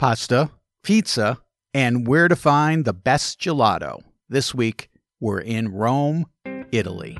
pasta, 0.00 0.50
pizza, 0.82 1.36
and 1.74 2.06
where 2.06 2.26
to 2.26 2.34
find 2.34 2.86
the 2.86 2.92
best 2.94 3.38
gelato. 3.38 4.02
This 4.30 4.54
week, 4.54 4.88
we're 5.20 5.40
in 5.40 5.74
Rome, 5.74 6.24
Italy. 6.72 7.18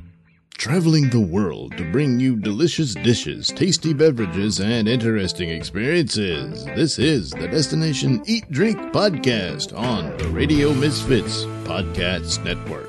Traveling 0.57 1.11
the 1.11 1.21
world 1.21 1.77
to 1.77 1.93
bring 1.93 2.19
you 2.19 2.37
delicious 2.37 2.95
dishes, 2.95 3.49
tasty 3.49 3.93
beverages, 3.93 4.61
and 4.61 4.89
interesting 4.89 5.51
experiences. 5.51 6.65
This 6.65 6.99
is 6.99 7.33
the 7.33 7.49
Destination 7.49 8.23
Eat 8.25 8.51
Drink 8.51 8.79
Podcast 8.95 9.79
on 9.79 10.17
the 10.17 10.29
Radio 10.29 10.73
Misfits 10.73 11.45
Podcast 11.65 12.43
Network. 12.45 12.89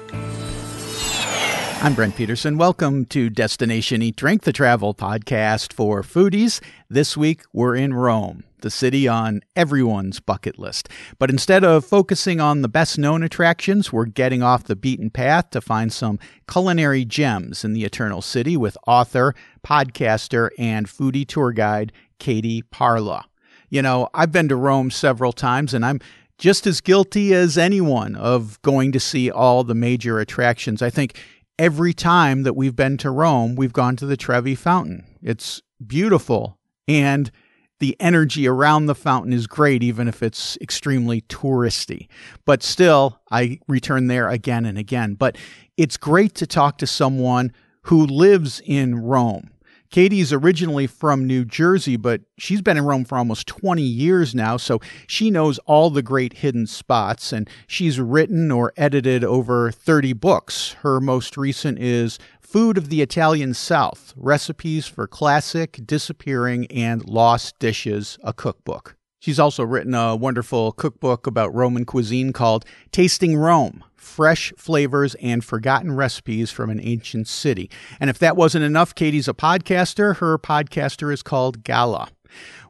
I'm 1.83 1.95
Brent 1.95 2.15
Peterson. 2.15 2.57
Welcome 2.57 3.07
to 3.07 3.29
Destination 3.29 4.01
Eat 4.01 4.15
Drink, 4.15 4.43
the 4.43 4.53
travel 4.53 4.93
podcast 4.93 5.73
for 5.73 6.01
foodies. 6.01 6.61
This 6.89 7.17
week, 7.17 7.41
we're 7.51 7.75
in 7.75 7.93
Rome, 7.93 8.43
the 8.61 8.71
city 8.71 9.07
on 9.07 9.41
everyone's 9.55 10.19
bucket 10.19 10.57
list. 10.57 10.89
But 11.19 11.29
instead 11.29 11.63
of 11.63 11.85
focusing 11.85 12.39
on 12.39 12.61
the 12.61 12.67
best 12.67 12.97
known 12.97 13.23
attractions, 13.23 13.91
we're 13.91 14.05
getting 14.05 14.41
off 14.41 14.63
the 14.63 14.75
beaten 14.75 15.09
path 15.09 15.49
to 15.51 15.61
find 15.61 15.91
some 15.91 16.19
culinary 16.49 17.05
gems 17.05 17.63
in 17.63 17.73
the 17.73 17.83
Eternal 17.83 18.21
City 18.21 18.57
with 18.57 18.77
author, 18.87 19.35
podcaster, 19.65 20.49
and 20.57 20.87
foodie 20.87 21.27
tour 21.27 21.51
guide 21.51 21.91
Katie 22.19 22.61
Parla. 22.63 23.25
You 23.69 23.81
know, 23.81 24.09
I've 24.13 24.31
been 24.31 24.49
to 24.49 24.55
Rome 24.55 24.91
several 24.91 25.31
times 25.31 25.73
and 25.73 25.85
I'm 25.85 25.99
just 26.37 26.65
as 26.65 26.81
guilty 26.81 27.33
as 27.33 27.57
anyone 27.57 28.15
of 28.15 28.61
going 28.63 28.91
to 28.91 28.99
see 28.99 29.29
all 29.29 29.63
the 29.63 29.75
major 29.75 30.19
attractions. 30.19 30.81
I 30.81 30.89
think 30.89 31.19
every 31.59 31.93
time 31.93 32.41
that 32.43 32.55
we've 32.55 32.75
been 32.75 32.97
to 32.97 33.11
Rome, 33.11 33.55
we've 33.55 33.71
gone 33.71 33.95
to 33.97 34.05
the 34.07 34.17
Trevi 34.17 34.55
Fountain. 34.55 35.05
It's 35.21 35.61
beautiful 35.85 36.57
and 36.87 37.31
the 37.81 37.97
energy 37.99 38.47
around 38.47 38.85
the 38.85 38.95
fountain 38.95 39.33
is 39.33 39.47
great, 39.47 39.81
even 39.81 40.07
if 40.07 40.21
it's 40.21 40.55
extremely 40.61 41.21
touristy. 41.21 42.07
But 42.45 42.61
still, 42.61 43.19
I 43.31 43.59
return 43.67 44.05
there 44.05 44.29
again 44.29 44.65
and 44.65 44.77
again. 44.77 45.15
But 45.15 45.37
it's 45.77 45.97
great 45.97 46.35
to 46.35 46.47
talk 46.47 46.77
to 46.77 46.87
someone 46.87 47.51
who 47.85 48.05
lives 48.05 48.61
in 48.63 48.95
Rome 49.03 49.49
Katie's 49.91 50.31
originally 50.31 50.87
from 50.87 51.27
New 51.27 51.43
Jersey, 51.43 51.97
but 51.97 52.21
she's 52.37 52.61
been 52.61 52.77
in 52.77 52.85
Rome 52.85 53.03
for 53.03 53.17
almost 53.17 53.45
20 53.45 53.81
years 53.81 54.33
now, 54.33 54.55
so 54.55 54.79
she 55.05 55.29
knows 55.29 55.59
all 55.65 55.89
the 55.89 56.01
great 56.01 56.37
hidden 56.37 56.65
spots, 56.65 57.33
and 57.33 57.49
she's 57.67 57.99
written 57.99 58.51
or 58.51 58.71
edited 58.77 59.25
over 59.25 59.69
30 59.69 60.13
books. 60.13 60.77
Her 60.81 61.01
most 61.01 61.35
recent 61.35 61.77
is 61.77 62.17
Food 62.39 62.77
of 62.77 62.87
the 62.87 63.01
Italian 63.01 63.53
South 63.53 64.13
Recipes 64.15 64.87
for 64.87 65.07
Classic, 65.07 65.79
Disappearing, 65.85 66.67
and 66.67 67.05
Lost 67.05 67.59
Dishes, 67.59 68.17
a 68.23 68.31
cookbook. 68.31 68.95
She's 69.21 69.39
also 69.39 69.63
written 69.63 69.93
a 69.93 70.15
wonderful 70.15 70.71
cookbook 70.71 71.27
about 71.27 71.53
Roman 71.53 71.85
cuisine 71.85 72.33
called 72.33 72.65
Tasting 72.91 73.37
Rome 73.37 73.83
Fresh 73.95 74.51
Flavors 74.57 75.13
and 75.21 75.45
Forgotten 75.45 75.95
Recipes 75.95 76.49
from 76.49 76.71
an 76.71 76.79
Ancient 76.81 77.27
City. 77.27 77.69
And 77.99 78.09
if 78.09 78.17
that 78.17 78.35
wasn't 78.35 78.65
enough, 78.65 78.95
Katie's 78.95 79.27
a 79.27 79.35
podcaster. 79.35 80.15
Her 80.15 80.39
podcaster 80.39 81.13
is 81.13 81.21
called 81.21 81.63
Gola. 81.63 82.09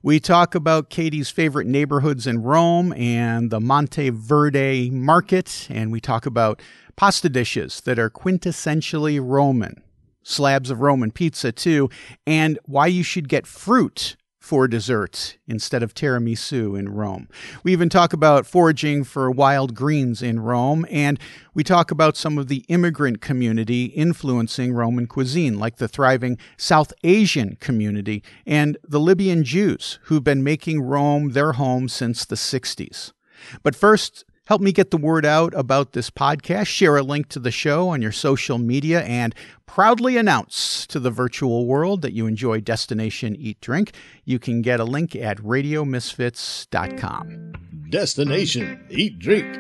We 0.04 0.20
talk 0.20 0.54
about 0.54 0.90
Katie's 0.90 1.30
favorite 1.30 1.68
neighborhoods 1.68 2.28
in 2.28 2.44
Rome 2.44 2.92
and 2.98 3.50
the 3.50 3.62
Monteverde 3.62 4.90
market, 4.90 5.68
and 5.70 5.90
we 5.90 6.02
talk 6.02 6.26
about 6.26 6.62
pasta 6.98 7.30
dishes 7.30 7.80
that 7.86 7.98
are 7.98 8.10
quintessentially 8.10 9.22
Roman, 9.24 9.82
slabs 10.22 10.70
of 10.70 10.82
Roman 10.82 11.12
pizza, 11.12 11.54
too, 11.54 11.90
and 12.28 12.60
why 12.66 12.88
you 12.88 13.04
should 13.04 13.30
get 13.30 13.48
fruit 13.48 14.18
for 14.42 14.68
dessert 14.68 15.38
instead 15.48 15.84
of 15.84 15.94
tiramisu 15.94 16.78
in 16.78 16.90
Rome. 16.90 17.30
We 17.64 17.72
even 17.72 17.90
talk 17.90 18.12
about 18.12 18.48
foraging 18.48 19.04
for 19.04 19.30
wild 19.30 19.76
greens 19.76 20.24
in 20.24 20.40
Rome, 20.40 20.86
and 20.90 21.20
we 21.54 21.64
talk 21.64 21.92
about 21.92 22.18
some 22.18 22.40
of 22.40 22.48
the 22.48 22.66
immigrant 22.68 23.22
community 23.22 23.86
influencing 23.86 24.74
Roman 24.74 25.06
cuisine, 25.06 25.60
like 25.60 25.78
the 25.78 25.88
thriving 25.88 26.40
South 26.58 26.92
Asian 27.04 27.56
community 27.58 28.24
and 28.46 28.78
the 28.84 29.00
Libyan 29.00 29.44
Jews 29.44 30.00
who've 30.06 30.24
been 30.24 30.44
making 30.44 30.82
Rome 30.82 31.30
their 31.30 31.54
home 31.54 31.88
since 31.88 32.26
the 32.26 32.36
60s. 32.36 33.14
But 33.62 33.76
first, 33.76 34.26
Help 34.48 34.62
me 34.62 34.72
get 34.72 34.90
the 34.92 34.98
word 34.98 35.26
out 35.26 35.54
about 35.56 35.94
this 35.94 36.10
podcast. 36.10 36.68
Share 36.68 36.98
a 36.98 37.04
link 37.04 37.30
to 37.30 37.40
the 37.40 37.52
show 37.52 37.90
on 37.90 38.02
your 38.02 38.12
social 38.12 38.58
media 38.58 39.04
and 39.04 39.36
proudly 39.66 40.18
announce 40.18 40.86
to 40.88 41.00
the 41.00 41.12
virtual 41.12 41.66
world 41.68 42.02
that 42.02 42.14
you 42.14 42.28
enjoy 42.28 42.60
Destination 42.60 43.36
Eat 43.36 43.62
Drink. 43.62 43.94
You 44.26 44.40
can 44.40 44.62
get 44.62 44.80
a 44.80 44.84
link 44.84 45.16
at 45.16 45.38
radiomisfits.com. 45.38 47.54
Destination 47.90 48.84
Eat 48.90 49.20
Drink. 49.20 49.58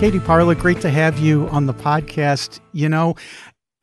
Katie 0.00 0.20
Parla, 0.20 0.54
great 0.54 0.80
to 0.82 0.90
have 0.90 1.18
you 1.18 1.48
on 1.48 1.66
the 1.66 1.74
podcast. 1.74 2.60
You 2.72 2.88
know, 2.88 3.14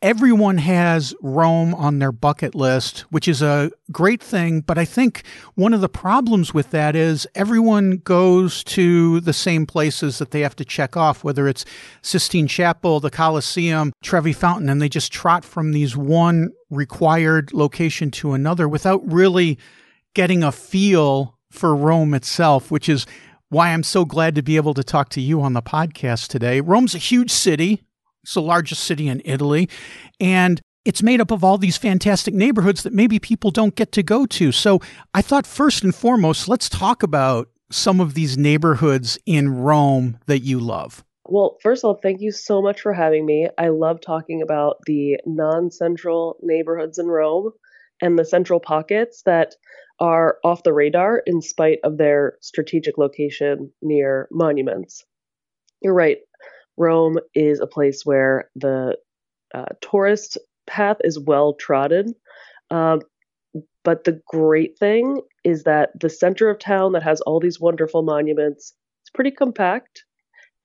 everyone 0.03 0.57
has 0.57 1.15
Rome 1.21 1.73
on 1.73 1.99
their 1.99 2.11
bucket 2.11 2.53
list, 2.53 3.05
which 3.09 3.25
is 3.25 3.41
a 3.41 3.71
great 3.89 4.21
thing. 4.21 4.59
But 4.59 4.77
I 4.77 4.83
think 4.83 5.23
one 5.55 5.73
of 5.73 5.79
the 5.79 5.87
problems 5.87 6.53
with 6.53 6.71
that 6.71 6.93
is 6.93 7.25
everyone 7.35 8.01
goes 8.03 8.65
to 8.65 9.21
the 9.21 9.31
same 9.31 9.65
places 9.65 10.19
that 10.19 10.31
they 10.31 10.41
have 10.41 10.57
to 10.57 10.65
check 10.65 10.97
off, 10.97 11.23
whether 11.23 11.47
it's 11.47 11.63
Sistine 12.01 12.47
Chapel, 12.47 12.99
the 12.99 13.09
Colosseum, 13.09 13.93
Trevi 14.03 14.33
Fountain, 14.33 14.67
and 14.67 14.81
they 14.81 14.89
just 14.89 15.11
trot 15.11 15.45
from 15.45 15.71
these 15.71 15.95
one 15.95 16.51
required 16.69 17.53
location 17.53 18.11
to 18.11 18.33
another 18.33 18.67
without 18.67 19.01
really 19.09 19.57
getting 20.13 20.43
a 20.43 20.51
feel 20.51 21.39
for 21.49 21.73
Rome 21.73 22.13
itself, 22.13 22.69
which 22.69 22.89
is 22.89 23.07
why 23.47 23.69
I'm 23.69 23.83
so 23.83 24.03
glad 24.03 24.35
to 24.35 24.43
be 24.43 24.57
able 24.57 24.73
to 24.73 24.83
talk 24.83 25.07
to 25.09 25.21
you 25.21 25.41
on 25.41 25.53
the 25.53 25.61
podcast 25.61 26.27
today. 26.27 26.59
Rome's 26.59 26.93
a 26.93 26.97
huge 26.97 27.31
city. 27.31 27.83
It's 28.23 28.33
the 28.33 28.41
largest 28.41 28.83
city 28.83 29.07
in 29.07 29.21
Italy. 29.25 29.69
And 30.19 30.61
it's 30.85 31.03
made 31.03 31.21
up 31.21 31.31
of 31.31 31.43
all 31.43 31.57
these 31.57 31.77
fantastic 31.77 32.33
neighborhoods 32.33 32.83
that 32.83 32.93
maybe 32.93 33.19
people 33.19 33.51
don't 33.51 33.75
get 33.75 33.91
to 33.93 34.03
go 34.03 34.25
to. 34.25 34.51
So 34.51 34.81
I 35.13 35.21
thought, 35.21 35.47
first 35.47 35.83
and 35.83 35.95
foremost, 35.95 36.47
let's 36.47 36.67
talk 36.67 37.03
about 37.03 37.49
some 37.71 37.99
of 37.99 38.13
these 38.13 38.37
neighborhoods 38.37 39.17
in 39.25 39.61
Rome 39.61 40.19
that 40.25 40.39
you 40.39 40.59
love. 40.59 41.03
Well, 41.25 41.57
first 41.61 41.83
of 41.83 41.87
all, 41.87 41.99
thank 42.01 42.21
you 42.21 42.31
so 42.31 42.61
much 42.61 42.81
for 42.81 42.93
having 42.93 43.25
me. 43.25 43.47
I 43.57 43.69
love 43.69 44.01
talking 44.01 44.41
about 44.41 44.77
the 44.85 45.17
non 45.25 45.71
central 45.71 46.37
neighborhoods 46.41 46.99
in 46.99 47.07
Rome 47.07 47.51
and 48.01 48.19
the 48.19 48.25
central 48.25 48.59
pockets 48.59 49.23
that 49.25 49.55
are 49.99 50.37
off 50.43 50.63
the 50.63 50.73
radar 50.73 51.23
in 51.25 51.41
spite 51.41 51.79
of 51.83 51.97
their 51.97 52.37
strategic 52.41 52.97
location 52.97 53.71
near 53.81 54.27
monuments. 54.31 55.05
You're 55.81 55.93
right. 55.93 56.17
Rome 56.77 57.19
is 57.35 57.59
a 57.59 57.67
place 57.67 58.05
where 58.05 58.49
the 58.55 58.97
uh, 59.53 59.65
tourist 59.81 60.37
path 60.67 60.97
is 61.03 61.19
well 61.19 61.53
trodden. 61.53 62.15
Um, 62.71 63.01
but 63.83 64.03
the 64.03 64.21
great 64.27 64.79
thing 64.79 65.21
is 65.43 65.63
that 65.63 65.89
the 65.99 66.09
center 66.09 66.49
of 66.49 66.59
town 66.59 66.93
that 66.93 67.03
has 67.03 67.21
all 67.21 67.39
these 67.39 67.59
wonderful 67.59 68.01
monuments 68.01 68.73
is 69.05 69.11
pretty 69.13 69.31
compact. 69.31 70.03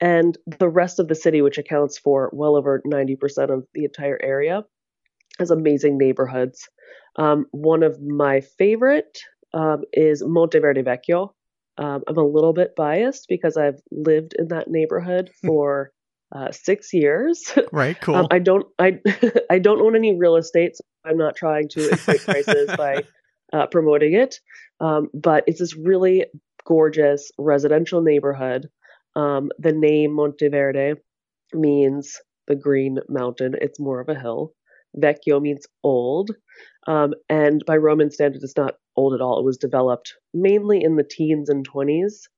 And 0.01 0.39
the 0.59 0.69
rest 0.69 1.01
of 1.01 1.09
the 1.09 1.15
city, 1.15 1.43
which 1.43 1.59
accounts 1.59 1.99
for 1.99 2.31
well 2.33 2.57
over 2.57 2.81
90% 2.87 3.19
of 3.51 3.67
the 3.75 3.85
entire 3.85 4.19
area, 4.23 4.65
has 5.39 5.51
amazing 5.51 5.99
neighborhoods. 5.99 6.69
Um, 7.17 7.47
one 7.51 7.83
of 7.83 8.01
my 8.01 8.41
favorite 8.41 9.19
um, 9.53 9.83
is 9.93 10.23
Monteverde 10.25 10.83
Vecchio. 10.83 11.31
Um, 11.79 12.03
I'm 12.09 12.17
a 12.17 12.27
little 12.27 12.53
bit 12.53 12.75
biased 12.77 13.27
because 13.29 13.57
I've 13.57 13.81
lived 13.91 14.35
in 14.39 14.49
that 14.49 14.69
neighborhood 14.69 15.31
for 15.45 15.91
uh, 16.35 16.53
six 16.53 16.93
years. 16.93 17.53
Right. 17.73 18.01
Cool. 18.01 18.15
Um, 18.15 18.27
I 18.31 18.39
don't. 18.39 18.67
I 18.79 18.99
I 19.51 19.59
don't 19.59 19.81
own 19.81 19.95
any 19.95 20.17
real 20.17 20.37
estate. 20.37 20.77
So 20.77 20.85
I'm 21.05 21.19
not 21.19 21.37
trying 21.37 21.69
to 21.71 21.91
inflate 21.91 22.25
prices 22.25 22.71
by 22.77 23.05
uh, 23.53 23.67
promoting 23.67 24.15
it. 24.15 24.41
Um, 24.81 25.09
but 25.13 25.45
it's 25.47 25.61
this 25.61 25.77
really 25.77 26.25
gorgeous 26.65 27.31
residential 27.39 28.01
neighborhood. 28.01 28.69
Um, 29.17 29.51
the 29.59 29.73
name 29.73 30.15
Monteverde 30.15 30.95
means 31.53 32.21
the 32.47 32.57
green 32.57 32.99
mountain. 33.09 33.55
It's 33.61 33.81
more 33.81 34.01
of 34.01 34.09
a 34.09 34.19
hill. 34.19 34.55
Vecchio 34.97 35.41
means 35.41 35.67
old. 35.83 36.31
Um, 36.87 37.15
and 37.29 37.63
by 37.67 37.77
Roman 37.77 38.11
standards, 38.11 38.45
it's 38.45 38.57
not 38.57 38.77
old 38.97 39.15
at 39.15 39.21
all. 39.21 39.39
It 39.39 39.45
was 39.45 39.59
developed 39.59 40.15
mainly 40.33 40.83
in 40.83 40.97
the 40.97 41.05
teens 41.05 41.49
and 41.51 41.69
20s 41.69 42.29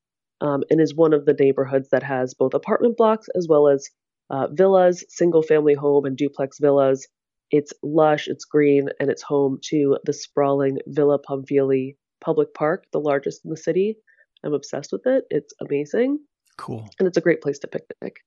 um, 0.41 0.63
and 0.71 0.81
is 0.81 0.95
one 0.95 1.13
of 1.13 1.25
the 1.25 1.37
neighborhoods 1.39 1.89
that 1.91 2.03
has 2.03 2.35
both 2.35 2.55
apartment 2.55 2.97
blocks 2.97 3.29
as 3.37 3.47
well 3.49 3.69
as 3.69 3.89
uh, 4.31 4.47
villas, 4.53 5.05
single 5.09 5.43
family 5.43 5.75
home, 5.75 6.05
and 6.05 6.17
duplex 6.17 6.59
villas. 6.59 7.07
It's 7.51 7.73
lush, 7.83 8.29
it's 8.29 8.45
green, 8.45 8.89
and 9.01 9.11
it's 9.11 9.23
home 9.23 9.59
to 9.65 9.99
the 10.05 10.13
sprawling 10.13 10.79
Villa 10.87 11.19
Pamphili 11.19 11.97
public 12.21 12.55
park, 12.55 12.85
the 12.93 13.01
largest 13.01 13.45
in 13.45 13.51
the 13.51 13.57
city. 13.57 13.97
I'm 14.45 14.55
obsessed 14.55 14.93
with 14.93 15.07
it. 15.07 15.25
It's 15.31 15.53
amazing. 15.61 16.21
Cool. 16.57 16.89
And 16.99 17.09
it's 17.09 17.17
a 17.17 17.23
great 17.23 17.41
place 17.41 17.59
to 17.61 17.69
picnic. 17.69 18.19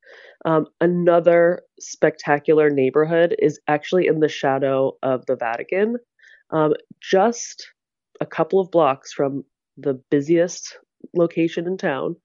Um, 0.43 0.65
another 0.81 1.61
spectacular 1.79 2.69
neighborhood 2.69 3.35
is 3.39 3.59
actually 3.67 4.07
in 4.07 4.19
the 4.19 4.27
shadow 4.27 4.97
of 5.03 5.25
the 5.27 5.35
Vatican. 5.35 5.97
Um, 6.49 6.73
just 7.01 7.67
a 8.19 8.25
couple 8.25 8.59
of 8.59 8.71
blocks 8.71 9.13
from 9.13 9.43
the 9.77 10.01
busiest 10.09 10.77
location 11.15 11.67
in 11.67 11.77
town, 11.77 12.15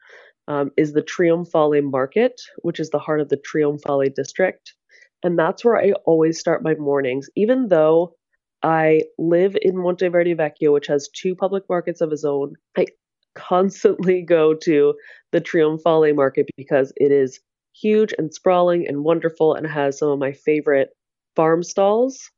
um, 0.49 0.71
is 0.77 0.93
the 0.93 1.03
Trionfale 1.03 1.83
Market, 1.83 2.41
which 2.63 2.81
is 2.81 2.91
the 2.91 2.99
heart 2.99 3.21
of 3.21 3.29
the 3.29 3.37
Trionfale 3.37 4.15
district. 4.15 4.75
And 5.23 5.39
that's 5.39 5.65
where 5.65 5.77
I 5.77 5.93
always 6.07 6.39
start 6.39 6.63
my 6.63 6.75
mornings, 6.75 7.29
even 7.37 7.69
though 7.69 8.15
I 8.63 9.03
live 9.19 9.57
in 9.61 9.77
Monteverde 9.77 10.35
Vecchio, 10.35 10.73
which 10.73 10.87
has 10.87 11.09
two 11.09 11.35
public 11.35 11.65
markets 11.69 12.01
of 12.01 12.13
its 12.13 12.25
own. 12.25 12.55
I 12.77 12.87
constantly 13.35 14.23
go 14.29 14.55
to 14.55 14.95
the 15.33 15.41
Trionfale 15.41 16.15
market 16.15 16.47
because 16.57 16.93
it 16.97 17.13
is 17.13 17.41
huge 17.81 18.13
and 18.19 18.33
sprawling 18.33 18.87
and 18.89 19.05
wonderful 19.05 19.55
and 19.55 19.67
has 19.67 19.99
some 19.99 20.09
of 20.09 20.19
my 20.19 20.33
favorite 20.33 20.91
farm 21.37 21.63
stalls 21.63 22.31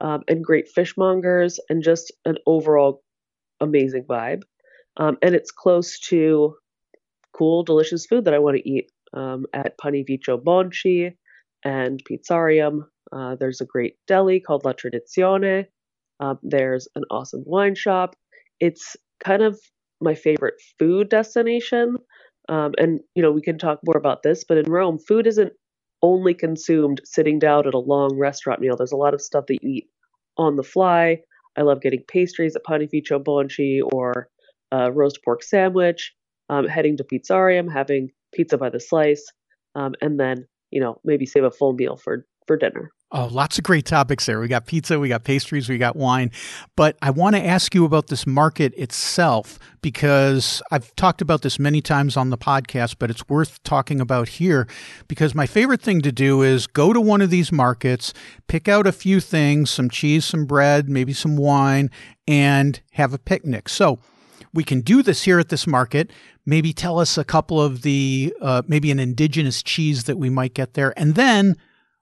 um, 0.00 0.22
and 0.28 0.44
great 0.44 0.68
fishmongers 0.76 1.58
and 1.68 1.82
just 1.82 2.12
an 2.24 2.36
overall 2.46 3.02
amazing 3.60 4.04
vibe. 4.04 4.42
Um, 4.96 5.18
and 5.22 5.34
it's 5.34 5.50
close 5.50 5.98
to 6.10 6.56
cool, 7.32 7.62
delicious 7.62 8.06
food 8.06 8.24
that 8.24 8.34
I 8.34 8.38
want 8.38 8.56
to 8.56 8.68
eat 8.68 8.90
um, 9.12 9.46
at 9.52 9.76
Panificio 9.78 10.42
Bonci 10.42 11.14
and 11.64 12.00
Pizzarium. 12.04 12.86
Uh, 13.12 13.36
there's 13.36 13.60
a 13.60 13.66
great 13.66 13.96
deli 14.06 14.40
called 14.40 14.64
La 14.64 14.72
Tradizione. 14.72 15.66
Um, 16.20 16.38
there's 16.42 16.88
an 16.94 17.02
awesome 17.10 17.42
wine 17.44 17.74
shop. 17.74 18.14
It's 18.60 18.96
kind 19.22 19.42
of 19.42 19.58
my 20.00 20.14
favorite 20.14 20.54
food 20.78 21.08
destination. 21.08 21.96
Um, 22.48 22.72
and, 22.78 23.00
you 23.14 23.22
know, 23.22 23.32
we 23.32 23.42
can 23.42 23.58
talk 23.58 23.80
more 23.84 23.96
about 23.96 24.22
this, 24.22 24.44
but 24.44 24.58
in 24.58 24.70
Rome, 24.70 24.98
food 24.98 25.26
isn't 25.26 25.52
only 26.02 26.34
consumed 26.34 27.00
sitting 27.04 27.38
down 27.38 27.66
at 27.66 27.74
a 27.74 27.78
long 27.78 28.18
restaurant 28.18 28.60
meal. 28.60 28.76
There's 28.76 28.92
a 28.92 28.96
lot 28.96 29.14
of 29.14 29.22
stuff 29.22 29.46
that 29.46 29.58
you 29.62 29.70
eat 29.76 29.88
on 30.36 30.56
the 30.56 30.62
fly. 30.62 31.20
I 31.56 31.62
love 31.62 31.80
getting 31.80 32.02
pastries 32.06 32.54
at 32.54 32.64
Panificio 32.64 33.22
Bonci 33.22 33.80
or 33.92 34.28
roast 34.92 35.20
pork 35.24 35.42
sandwich, 35.42 36.12
um, 36.48 36.66
heading 36.66 36.96
to 36.96 37.04
Pizzarium, 37.04 37.72
having 37.72 38.10
pizza 38.34 38.58
by 38.58 38.70
the 38.70 38.80
slice, 38.80 39.24
um, 39.74 39.94
and 40.00 40.18
then, 40.18 40.46
you 40.70 40.80
know, 40.80 41.00
maybe 41.04 41.26
save 41.26 41.44
a 41.44 41.50
full 41.50 41.72
meal 41.72 41.96
for, 41.96 42.26
for 42.46 42.56
dinner. 42.56 42.90
Oh, 43.16 43.28
lots 43.30 43.58
of 43.58 43.64
great 43.64 43.84
topics 43.84 44.26
there. 44.26 44.40
We 44.40 44.48
got 44.48 44.66
pizza, 44.66 44.98
we 44.98 45.08
got 45.08 45.22
pastries, 45.22 45.68
we 45.68 45.78
got 45.78 45.94
wine. 45.94 46.32
But 46.74 46.96
I 47.00 47.10
want 47.10 47.36
to 47.36 47.44
ask 47.44 47.72
you 47.72 47.84
about 47.84 48.08
this 48.08 48.26
market 48.26 48.74
itself 48.74 49.60
because 49.82 50.60
I've 50.72 50.92
talked 50.96 51.22
about 51.22 51.42
this 51.42 51.60
many 51.60 51.80
times 51.80 52.16
on 52.16 52.30
the 52.30 52.38
podcast, 52.38 52.96
but 52.98 53.10
it's 53.10 53.28
worth 53.28 53.62
talking 53.62 54.00
about 54.00 54.30
here 54.30 54.66
because 55.06 55.32
my 55.32 55.46
favorite 55.46 55.80
thing 55.80 56.00
to 56.00 56.10
do 56.10 56.42
is 56.42 56.66
go 56.66 56.92
to 56.92 57.00
one 57.00 57.20
of 57.20 57.30
these 57.30 57.52
markets, 57.52 58.12
pick 58.48 58.66
out 58.66 58.84
a 58.84 58.92
few 58.92 59.20
things, 59.20 59.70
some 59.70 59.88
cheese, 59.88 60.24
some 60.24 60.44
bread, 60.44 60.88
maybe 60.88 61.12
some 61.12 61.36
wine, 61.36 61.92
and 62.26 62.80
have 62.94 63.14
a 63.14 63.18
picnic. 63.18 63.68
So, 63.68 64.00
we 64.54 64.64
can 64.64 64.80
do 64.80 65.02
this 65.02 65.24
here 65.24 65.38
at 65.38 65.48
this 65.50 65.66
market. 65.66 66.10
Maybe 66.46 66.72
tell 66.72 66.98
us 66.98 67.18
a 67.18 67.24
couple 67.24 67.60
of 67.60 67.82
the, 67.82 68.32
uh, 68.40 68.62
maybe 68.66 68.90
an 68.90 69.00
indigenous 69.00 69.62
cheese 69.62 70.04
that 70.04 70.16
we 70.16 70.30
might 70.30 70.54
get 70.54 70.74
there. 70.74 70.94
And 70.96 71.14
then 71.14 71.56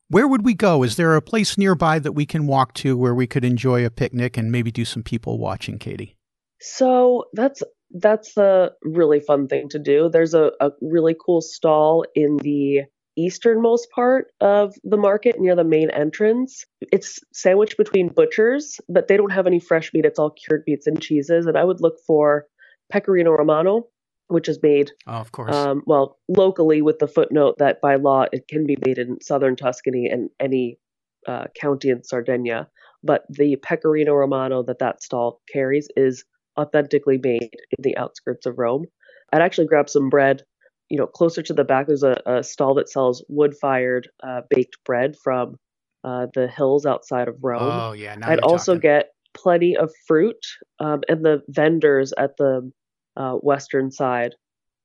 where 0.08 0.28
would 0.28 0.44
we 0.44 0.52
go? 0.52 0.82
Is 0.82 0.96
there 0.96 1.16
a 1.16 1.22
place 1.22 1.56
nearby 1.56 1.99
that 1.99 2.12
we 2.12 2.26
can 2.26 2.46
walk 2.46 2.75
to 2.75 2.96
where 2.96 3.14
we 3.14 3.26
could 3.26 3.44
enjoy 3.44 3.84
a 3.84 3.90
picnic 3.90 4.37
and 4.37 4.52
maybe 4.52 4.70
do 4.70 4.84
some 4.84 5.02
people 5.02 5.38
watching, 5.38 5.78
Katie? 5.78 6.16
So 6.60 7.25
that's 7.32 7.62
that's 7.94 8.37
a 8.37 8.72
really 8.82 9.20
fun 9.20 9.49
thing 9.49 9.69
to 9.70 9.78
do. 9.78 10.08
There's 10.10 10.34
a, 10.34 10.52
a 10.60 10.70
really 10.81 11.16
cool 11.19 11.40
stall 11.40 12.04
in 12.14 12.37
the 12.38 12.82
easternmost 13.17 13.88
part 13.94 14.29
of 14.41 14.75
the 14.85 14.97
market 14.97 15.38
near 15.38 15.55
the 15.55 15.64
main 15.64 15.91
entrance. 15.91 16.64
It's 16.93 17.20
sandwiched 17.32 17.76
between 17.76 18.09
butchers, 18.09 18.81
but 18.88 19.09
they 19.09 19.17
don't 19.17 19.32
have 19.32 19.47
any 19.47 19.61
fresh 19.61 19.93
meat. 19.93 20.05
It's 20.05 20.19
all 20.19 20.31
cured 20.31 20.64
meats 20.67 20.87
and 20.87 21.00
cheeses. 21.00 21.47
And 21.47 21.56
I 21.56 21.64
would 21.64 21.81
look 21.81 21.97
for 22.06 22.47
pecorino 22.91 23.31
romano, 23.32 23.87
which 24.29 24.49
is 24.49 24.59
made, 24.62 24.93
oh, 25.06 25.12
of 25.12 25.32
course, 25.32 25.55
um, 25.55 25.82
well, 25.87 26.19
locally 26.29 26.82
with 26.82 26.99
the 26.99 27.09
footnote 27.09 27.56
that 27.59 27.81
by 27.81 27.97
law 27.97 28.26
it 28.32 28.49
can 28.49 28.67
be 28.67 28.76
made 28.85 28.99
in 28.99 29.20
southern 29.20 29.56
Tuscany 29.56 30.06
and 30.06 30.31
any 30.41 30.79
uh, 31.26 31.44
county 31.61 31.91
in 31.91 32.03
Sardinia. 32.05 32.69
But 33.05 33.25
the 33.29 33.56
pecorino 33.56 34.14
romano 34.14 34.62
that 34.64 34.79
that 34.79 35.03
stall 35.03 35.41
carries 35.53 35.88
is 35.97 36.25
authentically 36.59 37.19
made 37.23 37.50
in 37.76 37.82
the 37.82 37.97
outskirts 37.97 38.47
of 38.47 38.59
Rome. 38.59 38.85
I'd 39.32 39.43
actually 39.43 39.67
grab 39.67 39.88
some 39.88 40.11
bread. 40.11 40.43
You 40.92 40.98
know, 40.98 41.06
closer 41.06 41.40
to 41.40 41.54
the 41.54 41.64
back, 41.64 41.86
there's 41.86 42.02
a, 42.02 42.20
a 42.26 42.42
stall 42.42 42.74
that 42.74 42.90
sells 42.90 43.24
wood-fired 43.30 44.10
uh, 44.22 44.42
baked 44.50 44.76
bread 44.84 45.16
from 45.24 45.56
uh, 46.04 46.26
the 46.34 46.48
hills 46.48 46.84
outside 46.84 47.28
of 47.28 47.36
Rome. 47.40 47.62
Oh 47.62 47.92
yeah, 47.92 48.14
I'd 48.22 48.40
also 48.40 48.74
talking. 48.74 48.80
get 48.80 49.06
plenty 49.32 49.74
of 49.74 49.90
fruit, 50.06 50.36
um, 50.80 51.00
and 51.08 51.24
the 51.24 51.40
vendors 51.48 52.12
at 52.18 52.36
the 52.36 52.70
uh, 53.16 53.32
western 53.36 53.90
side 53.90 54.34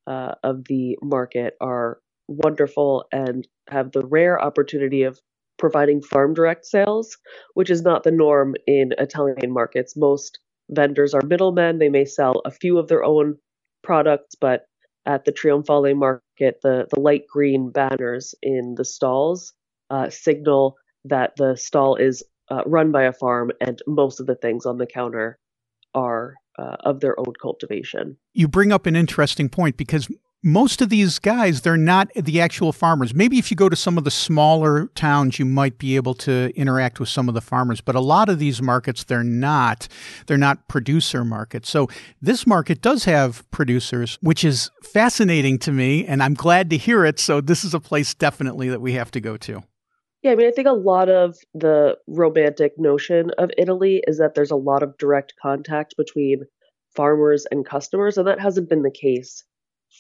uh, 0.08 0.36
of 0.44 0.64
the 0.70 0.98
market 1.02 1.56
are 1.60 2.00
wonderful 2.30 3.04
and 3.12 3.46
have 3.70 3.92
the 3.92 4.06
rare 4.06 4.42
opportunity 4.42 5.04
of 5.04 5.20
providing 5.60 6.02
farm 6.02 6.34
direct 6.34 6.66
sales, 6.66 7.18
which 7.56 7.70
is 7.70 7.82
not 7.82 8.04
the 8.04 8.12
norm 8.12 8.56
in 8.66 8.94
Italian 8.98 9.52
markets. 9.52 9.98
Most 9.98 10.40
vendors 10.70 11.14
are 11.14 11.22
middlemen. 11.26 11.80
They 11.80 11.90
may 11.90 12.06
sell 12.06 12.42
a 12.46 12.52
few 12.52 12.78
of 12.78 12.88
their 12.88 13.04
own 13.04 13.36
products, 13.84 14.36
but 14.40 14.62
at 15.08 15.26
the 15.26 15.32
Trionfale 15.32 15.96
market, 15.96 16.60
the, 16.62 16.86
the 16.94 17.00
light 17.00 17.26
green 17.28 17.72
banners 17.72 18.36
in 18.44 18.76
the 18.76 18.86
stalls 18.86 19.54
uh, 19.90 20.10
signal 20.10 20.76
that 21.06 21.36
the 21.38 21.56
stall 21.56 21.96
is 21.96 22.24
uh, 22.50 22.62
run 22.66 22.92
by 22.92 23.04
a 23.04 23.14
farm 23.14 23.52
and 23.62 23.82
most 23.88 24.20
of 24.20 24.28
the 24.28 24.36
things 24.36 24.66
on 24.66 24.78
the 24.78 24.86
counter 24.86 25.40
are 25.96 26.36
uh, 26.60 26.76
of 26.82 27.00
their 27.00 27.18
own 27.20 27.34
cultivation. 27.42 28.18
You 28.34 28.48
bring 28.48 28.72
up 28.72 28.86
an 28.86 28.96
interesting 28.96 29.48
point 29.48 29.78
because 29.78 30.10
most 30.48 30.82
of 30.82 30.88
these 30.88 31.20
guys 31.20 31.62
they're 31.62 31.76
not 31.76 32.10
the 32.16 32.40
actual 32.40 32.72
farmers. 32.72 33.14
Maybe 33.14 33.38
if 33.38 33.52
you 33.52 33.58
go 33.58 33.68
to 33.68 33.76
some 33.76 33.98
of 33.98 34.06
the 34.06 34.12
smaller 34.12 34.88
towns 34.96 35.38
you 35.38 35.46
might 35.46 35.78
be 35.78 35.98
able 35.98 36.14
to 36.16 36.52
interact 36.56 37.02
with 37.02 37.10
some 37.10 37.28
of 37.28 37.36
the 37.36 37.42
farmers 37.42 37.82
but 37.82 37.96
a 37.96 38.00
lot 38.00 38.30
of 38.30 38.40
these 38.40 38.62
markets 38.62 39.04
they're 39.04 39.26
not 39.26 39.90
they're 40.26 40.38
not 40.38 40.68
producer 40.70 41.26
markets. 41.26 41.70
So 41.70 41.90
this 42.22 42.48
market 42.48 42.82
does 42.82 43.04
have 43.04 43.50
producers 43.52 44.18
which 44.22 44.46
is 44.46 44.72
fascinating 44.82 45.60
to 45.60 45.72
me 45.72 46.06
and 46.06 46.24
i'm 46.24 46.34
glad 46.34 46.70
to 46.70 46.78
hear 46.78 47.04
it. 47.04 47.20
So 47.20 47.42
this 47.42 47.66
is 47.66 47.74
a 47.74 47.80
place 47.80 48.14
definitely 48.14 48.70
that 48.70 48.80
we 48.80 48.94
have 48.94 49.12
to 49.12 49.20
go 49.20 49.36
to. 49.38 49.64
Yeah, 50.24 50.32
I 50.32 50.36
mean, 50.36 50.48
I 50.48 50.52
think 50.52 50.68
a 50.68 50.72
lot 50.72 51.10
of 51.10 51.38
the 51.54 51.98
romantic 52.08 52.74
notion 52.78 53.32
of 53.38 53.52
Italy 53.58 54.02
is 54.08 54.18
that 54.18 54.34
there's 54.34 54.52
a 54.52 54.56
lot 54.56 54.82
of 54.82 54.98
direct 54.98 55.34
contact 55.42 55.96
between 55.96 56.42
farmers 56.96 57.46
and 57.52 57.66
customers, 57.66 58.18
and 58.18 58.28
that 58.28 58.40
hasn't 58.40 58.68
been 58.68 58.82
the 58.82 58.92
case 58.92 59.44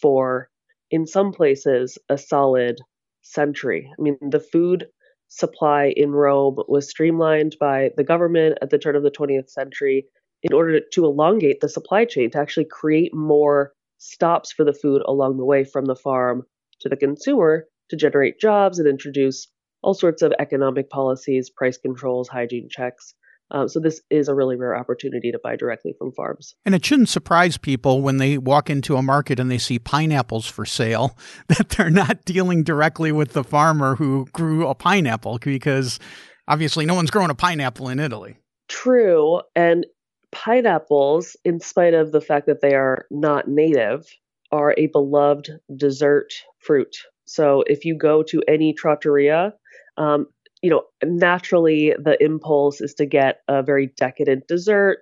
for, 0.02 0.50
in 0.92 1.06
some 1.06 1.32
places, 1.32 1.98
a 2.10 2.18
solid 2.18 2.80
century. 3.22 3.92
I 3.98 4.02
mean, 4.02 4.18
the 4.22 4.40
food 4.40 4.88
supply 5.30 5.94
in 5.96 6.12
Rome 6.12 6.58
was 6.68 6.90
streamlined 6.90 7.58
by 7.60 7.92
the 7.98 8.04
government 8.04 8.58
at 8.62 8.70
the 8.70 8.78
turn 8.78 8.96
of 8.96 9.04
the 9.04 9.12
20th 9.12 9.50
century 9.50 10.08
in 10.44 10.54
order 10.54 10.80
to 10.80 11.06
elongate 11.06 11.60
the 11.60 11.70
supply 11.70 12.06
chain, 12.06 12.30
to 12.32 12.40
actually 12.40 12.66
create 12.66 13.14
more 13.14 13.74
stops 13.98 14.52
for 14.52 14.64
the 14.64 14.74
food 14.74 15.02
along 15.06 15.38
the 15.38 15.46
way 15.46 15.64
from 15.64 15.86
the 15.86 15.96
farm 15.96 16.44
to 16.80 16.90
the 16.90 16.96
consumer 16.96 17.66
to 17.90 17.96
generate 17.96 18.40
jobs 18.40 18.80
and 18.80 18.88
introduce 18.88 19.48
all 19.82 19.94
sorts 19.94 20.22
of 20.22 20.34
economic 20.40 20.90
policies, 20.90 21.50
price 21.50 21.78
controls, 21.78 22.28
hygiene 22.28 22.68
checks. 22.70 23.14
Um, 23.50 23.70
so 23.70 23.80
this 23.80 24.02
is 24.10 24.28
a 24.28 24.36
really 24.36 24.58
rare 24.58 24.76
opportunity 24.76 25.32
to 25.32 25.40
buy 25.42 25.56
directly 25.56 25.94
from 25.98 26.12
farms. 26.12 26.56
And 26.66 26.76
it 26.76 26.86
shouldn't 26.86 27.10
surprise 27.10 27.58
people 27.58 28.02
when 28.02 28.18
they 28.18 28.38
walk 28.38 28.70
into 28.70 28.98
a 28.98 29.02
market 29.02 29.40
and 29.40 29.50
they 29.50 29.58
see 29.58 29.80
pineapples 29.80 30.46
for 30.48 30.66
sale 30.66 31.18
that 31.48 31.70
they're 31.70 31.90
not 31.90 32.26
dealing 32.26 32.64
directly 32.64 33.12
with 33.12 33.34
the 33.34 33.44
farmer 33.44 33.96
who 33.96 34.26
grew 34.34 34.68
a 34.68 34.76
pineapple 34.76 35.40
because 35.40 36.00
obviously 36.48 36.86
no 36.86 36.96
one's 36.96 37.12
growing 37.12 37.30
a 37.30 37.36
pineapple 37.36 37.90
in 37.90 38.00
Italy. 38.00 38.38
True. 38.68 39.42
And 39.56 39.86
pineapples, 40.32 41.38
in 41.46 41.60
spite 41.60 41.94
of 41.94 42.12
the 42.12 42.22
fact 42.22 42.48
that 42.48 42.62
they 42.62 42.74
are 42.74 43.06
not 43.10 43.48
native, 43.48 44.06
are 44.52 44.74
a 44.78 44.88
beloved 44.88 45.52
dessert 45.76 46.34
fruit. 46.60 46.98
So 47.26 47.64
if 47.68 47.86
you 47.86 47.98
go 47.98 48.24
to 48.24 48.42
any 48.48 48.74
trattoria, 48.74 49.54
um, 49.98 50.28
you 50.68 50.72
know, 50.72 50.84
naturally 51.02 51.96
the 51.98 52.22
impulse 52.22 52.82
is 52.82 52.94
to 52.96 53.06
get 53.06 53.40
a 53.48 53.64
very 53.64 53.88
decadent 53.96 54.50
dessert, 54.50 54.98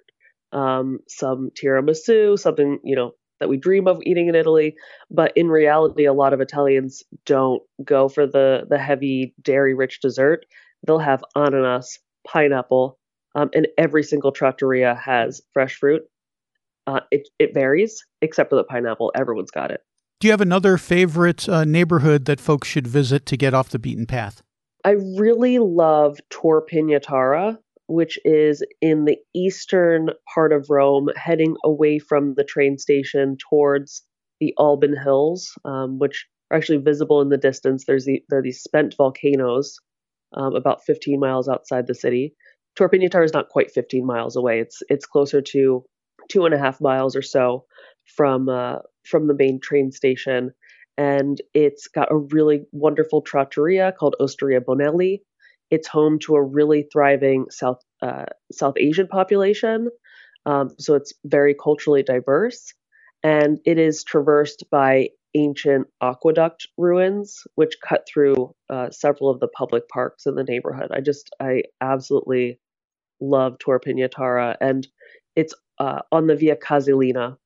um, 0.52 1.00
some 1.08 1.50
tiramisu, 1.60 2.38
something, 2.38 2.78
you 2.84 2.96
know, 2.96 3.14
that 3.40 3.50
we 3.50 3.58
dream 3.58 3.88
of 3.88 4.00
eating 4.04 4.28
in 4.28 4.36
Italy. 4.36 4.76
But 5.10 5.36
in 5.36 5.48
reality, 5.48 6.06
a 6.06 6.14
lot 6.14 6.34
of 6.34 6.40
Italians 6.40 7.02
don't 7.26 7.64
go 7.84 8.08
for 8.10 8.28
the, 8.28 8.68
the 8.70 8.78
heavy 8.78 9.34
dairy 9.42 9.74
rich 9.74 10.02
dessert. 10.02 10.46
They'll 10.86 11.00
have 11.00 11.24
ananas, 11.34 11.98
pineapple, 12.28 13.00
um, 13.34 13.50
and 13.56 13.68
every 13.76 14.04
single 14.04 14.32
trattoria 14.32 14.94
has 14.94 15.42
fresh 15.52 15.78
fruit. 15.78 16.04
Uh, 16.86 17.00
it, 17.10 17.28
it 17.40 17.56
varies, 17.56 18.06
except 18.22 18.52
for 18.52 18.56
the 18.56 18.66
pineapple. 18.66 19.12
Everyone's 19.16 19.50
got 19.50 19.72
it. 19.72 19.82
Do 20.20 20.28
you 20.28 20.32
have 20.32 20.42
another 20.42 20.78
favorite 20.78 21.50
uh, 21.50 21.64
neighborhood 21.64 22.26
that 22.26 22.40
folks 22.40 22.68
should 22.68 22.86
visit 22.86 23.26
to 23.26 23.36
get 23.36 23.56
off 23.56 23.70
the 23.70 23.80
beaten 23.80 24.06
path? 24.06 24.44
I 24.86 24.92
really 25.18 25.58
love 25.60 26.20
Tor 26.30 26.66
Pignatara. 26.66 27.58
which 27.88 28.18
is 28.26 28.64
in 28.82 29.06
the 29.06 29.18
eastern 29.36 30.10
part 30.34 30.52
of 30.52 30.72
Rome, 30.72 31.10
heading 31.16 31.56
away 31.64 32.00
from 32.00 32.34
the 32.34 32.44
train 32.44 32.80
station 32.80 33.38
towards 33.50 34.04
the 34.40 34.56
Alban 34.58 34.96
Hills, 34.98 35.52
um, 35.66 36.00
which 36.00 36.28
are 36.50 36.58
actually 36.58 36.80
visible 36.80 37.22
in 37.22 37.30
the 37.30 37.38
distance. 37.38 37.86
There's 37.86 38.06
the, 38.06 38.24
there 38.30 38.40
are 38.40 38.42
these 38.42 38.64
spent 38.64 38.96
volcanoes 38.98 39.78
um, 40.34 40.56
about 40.56 40.84
15 40.84 41.20
miles 41.20 41.48
outside 41.48 41.86
the 41.88 41.94
city. 41.94 42.34
Tor 42.76 42.90
Pignataro 42.90 43.24
is 43.24 43.34
not 43.34 43.50
quite 43.50 43.72
15 43.72 44.06
miles 44.06 44.36
away. 44.36 44.60
It's 44.60 44.82
it's 44.90 45.06
closer 45.06 45.42
to 45.42 45.86
two 46.30 46.46
and 46.46 46.54
a 46.56 46.60
half 46.60 46.82
miles 46.82 47.16
or 47.16 47.22
so 47.22 47.66
from 48.16 48.50
uh, 48.50 48.78
from 49.06 49.28
the 49.28 49.36
main 49.36 49.60
train 49.60 49.92
station, 49.92 50.52
and 50.98 51.42
it's 51.54 51.88
got 51.88 52.12
a 52.12 52.18
really 52.18 52.64
wonderful 52.72 53.22
trattoria 53.22 53.94
called 53.98 54.16
Osteria 54.20 54.62
Bonelli. 54.62 55.22
It's 55.72 55.88
home 55.88 56.20
to 56.20 56.36
a 56.36 56.44
really 56.44 56.88
thriving 56.92 57.48
South 57.50 57.82
uh, 58.02 58.26
South 58.52 58.76
Asian 58.78 59.08
population, 59.08 59.90
um, 60.46 60.70
so 60.80 60.96
it's 60.96 61.14
very 61.26 61.56
culturally 61.56 62.04
diverse, 62.04 62.74
and 63.24 63.60
it 63.66 63.80
is 63.80 64.04
traversed 64.04 64.66
by 64.70 65.10
ancient 65.34 65.88
aqueduct 66.02 66.68
ruins, 66.78 67.44
which 67.56 67.76
cut 67.86 68.08
through 68.08 68.54
uh, 68.70 68.90
several 68.92 69.30
of 69.30 69.40
the 69.40 69.50
public 69.50 69.90
parks 69.90 70.26
in 70.26 70.36
the 70.36 70.44
neighborhood. 70.44 70.92
I 70.94 71.02
just 71.02 71.30
I 71.42 71.64
absolutely 71.82 72.60
love 73.20 73.58
Tor 73.60 73.80
Pignataro, 73.80 74.56
and 74.62 74.88
it's 75.36 75.54
uh, 75.80 76.02
on 76.12 76.28
the 76.28 76.36
Via 76.36 76.56
Casilina, 76.56 77.38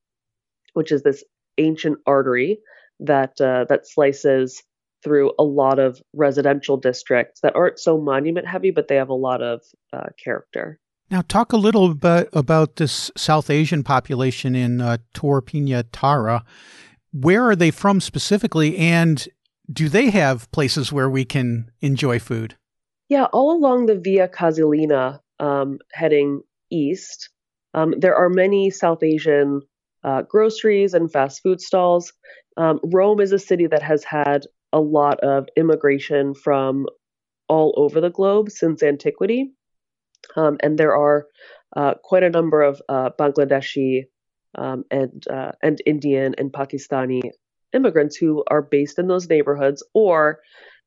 which 0.74 0.92
is 0.92 1.04
this 1.04 1.24
ancient 1.58 2.00
artery 2.06 2.60
that 3.00 3.40
uh, 3.42 3.66
that 3.70 3.88
slices 3.88 4.64
through 5.04 5.32
a 5.40 5.44
lot 5.44 5.80
of 5.80 6.02
residential 6.14 6.78
districts 6.78 7.42
that 7.42 7.56
aren't 7.56 7.80
so 7.80 7.98
monument 8.00 8.48
heavy, 8.48 8.72
but 8.72 8.88
they 8.88 8.96
have 8.96 9.10
a 9.10 9.14
lot 9.14 9.42
of 9.42 9.62
uh, 9.94 10.08
character. 10.22 10.80
Now, 11.10 11.22
talk 11.22 11.54
a 11.54 11.58
little 11.58 11.96
bit 11.96 12.30
about 12.34 12.76
this 12.76 13.10
South 13.18 13.50
Asian 13.50 13.82
population 13.82 14.56
in 14.56 14.82
uh, 14.82 14.98
Tor 15.14 15.42
Pignataro. 15.42 16.42
Where 17.12 17.50
are 17.50 17.56
they 17.56 17.72
from 17.72 18.00
specifically, 18.02 18.78
and 18.78 19.28
do 19.72 19.90
they 19.90 20.12
have 20.12 20.52
places 20.52 20.92
where 20.92 21.10
we 21.10 21.26
can 21.26 21.72
enjoy 21.82 22.20
food? 22.20 22.56
Yeah, 23.08 23.26
all 23.26 23.58
along 23.58 23.88
the 23.88 23.96
Via 23.96 24.28
Casilina, 24.28 25.20
um, 25.40 25.80
heading 25.94 26.42
east, 26.70 27.30
um, 27.74 27.96
there 27.98 28.16
are 28.16 28.30
many 28.30 28.70
South 28.70 29.02
Asian 29.02 29.62
uh, 30.04 30.22
groceries 30.24 30.94
and 30.94 31.12
fast 31.12 31.42
food 31.42 31.62
stalls. 31.62 32.14
Um, 32.60 32.80
Rome 32.84 33.22
is 33.22 33.32
a 33.32 33.40
city 33.40 33.68
that 33.68 33.82
has 33.82 34.04
had 34.04 34.46
a 34.72 34.80
lot 34.80 35.20
of 35.22 35.48
immigration 35.56 36.34
from 36.36 36.86
all 37.48 37.74
over 37.78 38.02
the 38.02 38.12
globe 38.12 38.52
since 38.52 38.84
antiquity. 38.84 39.52
Um, 40.36 40.58
and 40.60 40.78
there 40.78 40.96
are 40.96 41.26
uh, 41.76 41.94
quite 42.04 42.24
a 42.24 42.30
number 42.30 42.62
of 42.62 42.82
uh, 42.90 43.10
Bangladeshi 43.18 44.04
um, 44.56 44.84
and 44.92 45.26
uh, 45.28 45.54
and 45.64 45.82
Indian 45.86 46.36
and 46.38 46.52
Pakistani 46.52 47.22
immigrants 47.74 48.18
who 48.18 48.44
are 48.48 48.62
based 48.62 49.00
in 49.00 49.08
those 49.08 49.30
neighborhoods 49.30 49.84
or 49.94 50.40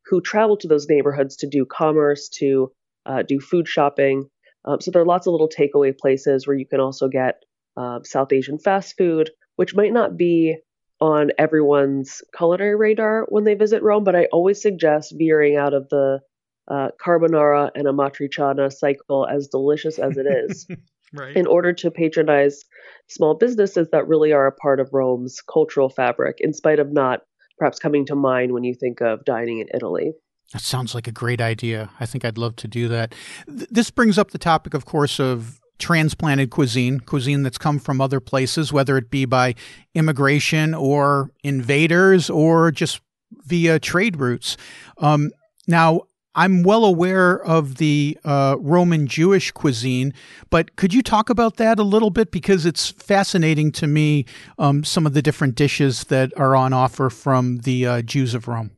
who 0.07 0.21
travel 0.21 0.57
to 0.59 0.69
those 0.69 0.88
neighborhoods 0.88 1.37
to 1.37 1.49
do 1.49 1.64
commerce, 1.64 2.29
to 2.29 2.71
uh, 3.07 3.23
do 3.23 3.41
food 3.41 3.67
shopping, 3.67 4.29
um, 4.64 4.81
so 4.81 4.91
there 4.91 5.02
are 5.02 5.07
lots 5.07 5.26
of 5.26 5.33
little 5.33 5.49
takeaway 5.49 5.97
places 5.97 6.47
where 6.47 6.57
you 6.57 6.67
can 6.67 6.81
also 6.81 7.09
get 7.09 7.43
um, 7.76 8.05
South 8.05 8.33
Asian 8.33 8.59
fast 8.59 8.97
food, 8.97 9.31
which 9.57 9.75
might 9.75 9.93
not 9.93 10.17
be 10.17 10.57
on 11.03 11.33
everyone's 11.37 12.23
culinary 12.37 12.77
radar 12.77 13.27
when 13.29 13.43
they 13.43 13.55
visit 13.55 13.83
Rome, 13.83 14.05
but 14.05 14.15
I 14.15 14.27
always 14.27 14.63
suggest 14.63 15.13
veering 15.19 15.57
out 15.57 15.75
of 15.75 15.89
the 15.89 16.21
uh, 16.69 16.91
carbonara 17.05 17.71
and 17.75 17.87
amatriciana 17.87 18.73
cycle, 18.73 19.27
as 19.27 19.49
delicious 19.49 19.99
as 19.99 20.17
it 20.17 20.27
is, 20.27 20.65
right. 21.13 21.37
in 21.37 21.49
order 21.49 21.73
to 21.73 21.91
patronize 21.91 22.63
small 23.09 23.35
businesses 23.35 23.89
that 23.91 24.07
really 24.07 24.33
are 24.33 24.47
a 24.47 24.53
part 24.53 24.79
of 24.79 24.91
Rome's 24.93 25.41
cultural 25.41 25.89
fabric, 25.89 26.37
in 26.39 26.53
spite 26.53 26.79
of 26.79 26.93
not 26.93 27.23
perhaps 27.59 27.81
coming 27.81 28.07
to 28.07 28.15
mind 28.15 28.53
when 28.53 28.63
you 28.63 28.73
think 28.73 29.01
of 29.01 29.25
dining 29.25 29.59
in 29.59 29.67
Italy. 29.75 30.13
That 30.53 30.63
sounds 30.63 30.95
like 30.95 31.09
a 31.09 31.13
great 31.13 31.41
idea. 31.41 31.91
I 31.99 32.07
think 32.07 32.25
I'd 32.25 32.39
love 32.39 32.55
to 32.57 32.69
do 32.69 32.87
that. 32.89 33.13
Th- 33.49 33.69
this 33.69 33.91
brings 33.91 34.19
up 34.19 34.31
the 34.31 34.39
topic, 34.39 34.73
of 34.73 34.85
course, 34.85 35.19
of 35.19 35.59
transplanted 35.83 36.51
cuisine, 36.51 37.01
cuisine 37.01 37.43
that's 37.43 37.59
come 37.59 37.81
from 37.81 38.01
other 38.01 38.21
places, 38.21 38.73
whether 38.73 38.97
it 38.97 39.11
be 39.11 39.25
by 39.25 39.55
immigration 39.95 40.75
or 40.75 41.31
invaders 41.43 42.31
or 42.31 42.71
just 42.71 43.01
via 43.45 43.81
trade 43.81 44.17
routes. 44.21 44.57
Um, 44.99 45.33
now, 45.67 46.03
I'm 46.37 46.62
well 46.62 46.85
aware 46.85 47.45
of 47.45 47.77
the 47.77 48.17
uh, 48.25 48.57
Roman 48.61 49.09
Jewish 49.09 49.51
cuisine, 49.51 50.15
but 50.51 50.77
could 50.77 50.95
you 50.95 51.03
talk 51.03 51.29
about 51.29 51.57
that 51.57 51.81
a 51.81 51.83
little 51.83 52.11
bit? 52.11 52.31
Because 52.31 52.65
it's 52.65 52.89
fascinating 52.89 53.73
to 53.73 53.87
me, 53.87 54.25
um, 54.59 54.85
some 54.85 55.05
of 55.05 55.15
the 55.15 55.21
different 55.21 55.57
dishes 55.57 56.05
that 56.05 56.33
are 56.39 56.55
on 56.55 56.73
offer 56.73 57.11
from 57.11 57.59
the 57.59 57.87
uh, 57.87 58.03
Jews 58.03 58.35
of 58.35 58.47
Rome. 58.47 58.71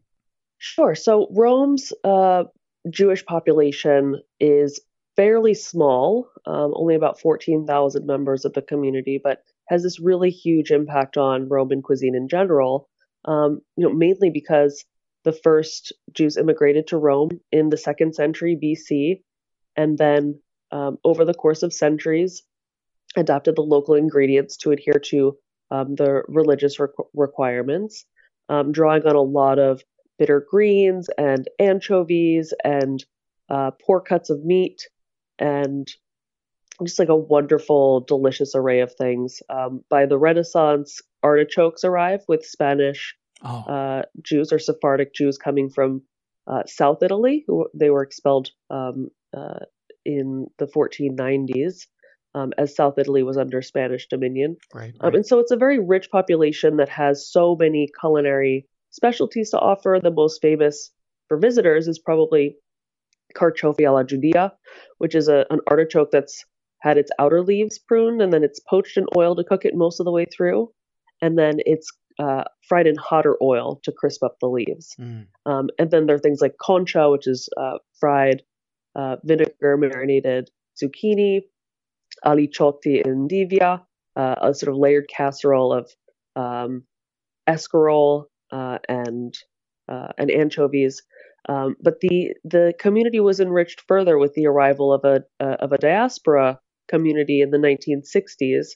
Sure. 0.58 0.94
So 0.94 1.28
Rome's 1.30 1.92
uh, 2.02 2.44
Jewish 2.88 3.24
population 3.26 4.20
is 4.40 4.80
fairly 5.16 5.54
small, 5.54 6.28
um, 6.46 6.72
only 6.74 6.94
about 6.94 7.20
14,000 7.20 8.06
members 8.06 8.44
of 8.44 8.52
the 8.52 8.62
community, 8.62 9.20
but 9.22 9.42
has 9.68 9.82
this 9.82 10.00
really 10.00 10.30
huge 10.30 10.70
impact 10.70 11.16
on 11.16 11.48
Roman 11.48 11.82
cuisine 11.82 12.14
in 12.14 12.28
general. 12.28 12.88
Um, 13.24 13.60
you 13.76 13.86
know, 13.86 13.94
mainly 13.94 14.30
because 14.30 14.84
the 15.24 15.32
first 15.32 15.92
Jews 16.12 16.36
immigrated 16.36 16.88
to 16.88 16.98
Rome 16.98 17.30
in 17.50 17.70
the 17.70 17.78
second 17.78 18.14
century 18.14 18.58
BC, 18.62 19.22
and 19.76 19.96
then 19.96 20.40
um, 20.70 20.98
over 21.04 21.24
the 21.24 21.34
course 21.34 21.62
of 21.62 21.72
centuries, 21.72 22.42
adapted 23.16 23.56
the 23.56 23.62
local 23.62 23.94
ingredients 23.94 24.56
to 24.58 24.72
adhere 24.72 25.00
to 25.06 25.36
um, 25.70 25.94
the 25.94 26.22
religious 26.28 26.78
requ- 26.78 27.08
requirements, 27.14 28.04
um, 28.48 28.72
drawing 28.72 29.06
on 29.06 29.16
a 29.16 29.22
lot 29.22 29.58
of 29.58 29.82
bitter 30.18 30.44
greens 30.48 31.08
and 31.16 31.48
anchovies 31.58 32.52
and 32.62 33.04
uh, 33.48 33.70
poor 33.84 34.00
cuts 34.00 34.30
of 34.30 34.44
meat 34.44 34.88
and 35.38 35.88
just 36.82 36.98
like 36.98 37.08
a 37.08 37.16
wonderful, 37.16 38.00
delicious 38.00 38.54
array 38.54 38.80
of 38.80 38.94
things. 38.94 39.42
Um, 39.48 39.84
by 39.88 40.06
the 40.06 40.18
Renaissance, 40.18 41.00
artichokes 41.22 41.84
arrive 41.84 42.20
with 42.26 42.44
Spanish 42.44 43.14
oh. 43.42 43.60
uh, 43.60 44.02
Jews 44.22 44.52
or 44.52 44.58
Sephardic 44.58 45.14
Jews 45.14 45.38
coming 45.38 45.70
from 45.70 46.02
uh, 46.46 46.62
South 46.66 47.02
Italy, 47.02 47.44
who 47.46 47.68
they 47.74 47.90
were 47.90 48.02
expelled 48.02 48.50
um, 48.70 49.08
uh, 49.36 49.60
in 50.04 50.48
the 50.58 50.66
1490s. 50.66 51.86
Um, 52.36 52.52
as 52.58 52.74
South 52.74 52.98
Italy 52.98 53.22
was 53.22 53.36
under 53.36 53.62
Spanish 53.62 54.08
dominion. 54.08 54.56
Right, 54.74 54.92
um, 54.98 55.10
right. 55.10 55.14
and 55.14 55.24
so 55.24 55.38
it's 55.38 55.52
a 55.52 55.56
very 55.56 55.78
rich 55.78 56.10
population 56.10 56.78
that 56.78 56.88
has 56.88 57.30
so 57.30 57.54
many 57.54 57.88
culinary 58.00 58.66
specialties 58.90 59.50
to 59.50 59.60
offer. 59.60 60.00
The 60.02 60.10
most 60.10 60.42
famous 60.42 60.90
for 61.28 61.38
visitors 61.38 61.86
is 61.86 62.00
probably 62.00 62.56
carciofi 63.34 63.86
alla 63.86 64.04
giudia, 64.04 64.52
which 64.98 65.14
is 65.14 65.28
a, 65.28 65.46
an 65.50 65.60
artichoke 65.68 66.10
that's 66.10 66.44
had 66.80 66.98
its 66.98 67.10
outer 67.18 67.40
leaves 67.40 67.78
pruned 67.78 68.20
and 68.20 68.32
then 68.32 68.44
it's 68.44 68.60
poached 68.60 68.98
in 68.98 69.06
oil 69.16 69.34
to 69.34 69.42
cook 69.42 69.64
it 69.64 69.74
most 69.74 70.00
of 70.00 70.04
the 70.04 70.12
way 70.12 70.26
through. 70.26 70.70
And 71.22 71.38
then 71.38 71.54
it's 71.60 71.90
uh, 72.18 72.44
fried 72.68 72.86
in 72.86 72.96
hotter 72.96 73.36
oil 73.42 73.80
to 73.84 73.92
crisp 73.92 74.22
up 74.22 74.36
the 74.40 74.48
leaves. 74.48 74.94
Mm. 75.00 75.26
Um, 75.46 75.70
and 75.78 75.90
then 75.90 76.06
there 76.06 76.16
are 76.16 76.20
things 76.20 76.40
like 76.40 76.56
concia, 76.60 77.10
which 77.10 77.26
is 77.26 77.48
uh, 77.56 77.78
fried 77.98 78.42
uh, 78.94 79.16
vinegar 79.24 79.76
marinated 79.76 80.48
zucchini, 80.80 81.42
aliciotti 82.24 83.04
in 83.04 83.28
divia, 83.28 83.80
uh, 84.16 84.34
a 84.42 84.54
sort 84.54 84.72
of 84.72 84.78
layered 84.78 85.08
casserole 85.08 85.72
of 85.72 85.90
um, 86.36 86.84
escarole 87.48 88.24
uh, 88.52 88.78
and 88.88 89.34
uh, 89.88 90.08
and 90.18 90.30
anchovies. 90.30 91.02
Um, 91.48 91.76
but 91.80 92.00
the 92.00 92.34
the 92.44 92.72
community 92.78 93.20
was 93.20 93.40
enriched 93.40 93.82
further 93.86 94.18
with 94.18 94.34
the 94.34 94.46
arrival 94.46 94.92
of 94.92 95.04
a 95.04 95.24
uh, 95.40 95.56
of 95.60 95.72
a 95.72 95.78
diaspora 95.78 96.58
community 96.88 97.40
in 97.40 97.50
the 97.50 97.58
1960s. 97.58 98.68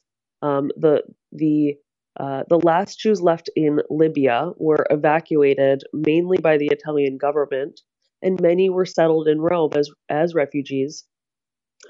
Um, 0.42 0.70
the 0.76 1.02
the 1.32 1.76
uh, 2.18 2.42
the 2.48 2.58
last 2.58 2.98
Jews 2.98 3.22
left 3.22 3.48
in 3.54 3.80
Libya 3.90 4.50
were 4.56 4.87
evacuated 4.90 5.82
mainly 5.92 6.38
by 6.38 6.58
the 6.58 6.66
Italian 6.66 7.16
government, 7.16 7.80
and 8.22 8.40
many 8.40 8.68
were 8.68 8.87
settled 8.87 9.28
in 9.28 9.40
Rome 9.40 9.70
as 9.75 9.90
as 10.08 10.34
refugees 10.34 11.04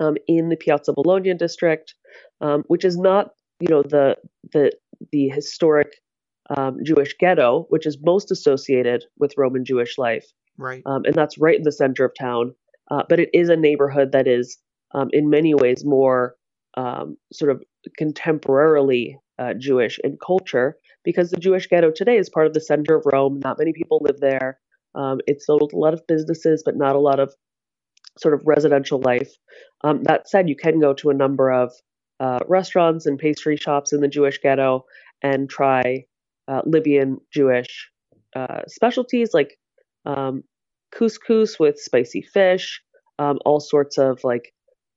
um, 0.00 0.16
in 0.26 0.49
the 0.49 0.56
Piazza 0.56 0.92
Bologna 0.92 1.35
district, 1.35 1.94
um, 2.40 2.62
which 2.68 2.85
is 2.85 2.97
not 2.97 3.30
you 3.61 3.68
know 3.68 3.82
the 3.82 4.16
the 4.52 4.73
the 5.12 5.28
historic 5.28 5.88
um, 6.56 6.78
Jewish 6.85 7.14
ghetto, 7.18 7.66
which 7.68 7.87
is 7.87 7.99
most 8.02 8.30
associated 8.30 9.04
with 9.18 9.35
Roman 9.37 9.64
Jewish 9.64 9.99
life. 9.99 10.26
Right. 10.59 10.83
Um, 10.87 11.05
and 11.05 11.15
that's 11.15 11.38
right 11.38 11.57
in 11.57 11.62
the 11.62 11.73
center 11.73 12.05
of 12.05 12.12
town. 12.19 12.55
Uh, 12.91 13.03
but 13.09 13.21
it 13.21 13.31
is 13.33 13.49
a 13.49 13.57
neighborhood 13.57 14.12
that 14.12 14.27
is, 14.27 14.59
um, 14.95 15.09
in 15.12 15.31
many 15.31 15.55
ways, 15.55 15.85
more 15.85 16.35
um, 16.77 17.17
sort 17.33 17.50
of 17.50 17.62
contemporarily 18.00 19.15
uh, 19.38 19.55
Jewish 19.55 19.99
in 20.03 20.19
culture 20.25 20.77
because 21.05 21.31
the 21.31 21.37
Jewish 21.37 21.67
ghetto 21.69 21.91
today 21.91 22.17
is 22.17 22.29
part 22.29 22.47
of 22.47 22.55
the 22.55 22.61
center 22.61 22.97
of 22.97 23.05
Rome. 23.12 23.41
Not 23.45 23.59
many 23.59 23.73
people 23.73 24.00
live 24.03 24.21
there. 24.21 24.59
Um, 24.95 25.21
it's 25.27 25.45
filled 25.47 25.62
with 25.62 25.73
a 25.75 25.79
lot 25.79 25.95
of 25.95 26.07
businesses, 26.07 26.62
but 26.65 26.77
not 26.77 26.97
a 26.97 27.00
lot 27.00 27.21
of 27.21 27.33
sort 28.19 28.35
of 28.35 28.43
residential 28.45 29.00
life. 29.00 29.31
Um, 29.85 30.03
that 30.05 30.29
said, 30.29 30.49
you 30.49 30.57
can 30.57 30.81
go 30.81 30.93
to 30.95 31.11
a 31.11 31.15
number 31.15 31.53
of 31.53 31.73
uh, 32.21 32.41
restaurants 32.49 33.07
and 33.07 33.19
pastry 33.19 33.57
shops 33.57 33.93
in 33.93 34.00
the 34.00 34.09
Jewish 34.09 34.38
ghetto 34.38 34.85
and 35.23 35.49
try 35.49 36.05
uh, 36.49 36.62
Libyan 36.65 37.19
Jewish 37.33 37.91
uh, 38.35 38.62
specialties 38.67 39.33
like 39.35 39.59
um, 40.09 40.43
couscous 40.93 41.61
with 41.61 41.79
spicy 41.79 42.23
fish, 42.23 42.81
um, 43.19 43.38
all 43.45 43.61
sorts 43.61 43.99
of 43.99 44.25
like 44.25 44.53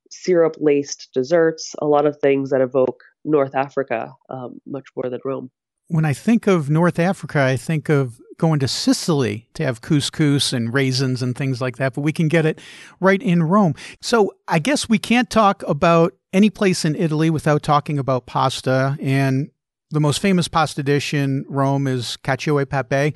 syrup 0.09 0.55
laced 0.59 1.09
desserts, 1.13 1.75
a 1.79 1.85
lot 1.85 2.05
of 2.05 2.17
things 2.17 2.49
that 2.49 2.61
evoke 2.61 3.03
North 3.23 3.53
Africa 3.55 4.13
um, 4.29 4.59
much 4.65 4.87
more 4.95 5.09
than 5.09 5.19
Rome. 5.23 5.51
When 5.87 6.05
I 6.05 6.13
think 6.13 6.47
of 6.47 6.69
North 6.69 6.99
Africa, 6.99 7.41
I 7.41 7.57
think 7.57 7.89
of 7.89 8.19
going 8.37 8.59
to 8.59 8.67
Sicily 8.67 9.47
to 9.53 9.63
have 9.63 9.81
couscous 9.81 10.53
and 10.53 10.73
raisins 10.73 11.21
and 11.21 11.37
things 11.37 11.61
like 11.61 11.77
that, 11.77 11.93
but 11.93 12.01
we 12.01 12.13
can 12.13 12.27
get 12.27 12.45
it 12.45 12.59
right 12.99 13.21
in 13.21 13.43
Rome. 13.43 13.75
So 14.01 14.33
I 14.47 14.59
guess 14.59 14.89
we 14.89 14.97
can't 14.97 15.29
talk 15.29 15.63
about 15.67 16.13
any 16.33 16.49
place 16.49 16.85
in 16.85 16.95
Italy 16.95 17.29
without 17.29 17.61
talking 17.61 17.99
about 17.99 18.25
pasta. 18.25 18.97
And 19.01 19.51
the 19.91 19.99
most 19.99 20.21
famous 20.21 20.47
pasta 20.47 20.81
dish 20.81 21.13
in 21.13 21.45
Rome 21.49 21.85
is 21.85 22.17
cacio 22.23 22.61
e 22.61 22.65
pepe. 22.65 23.13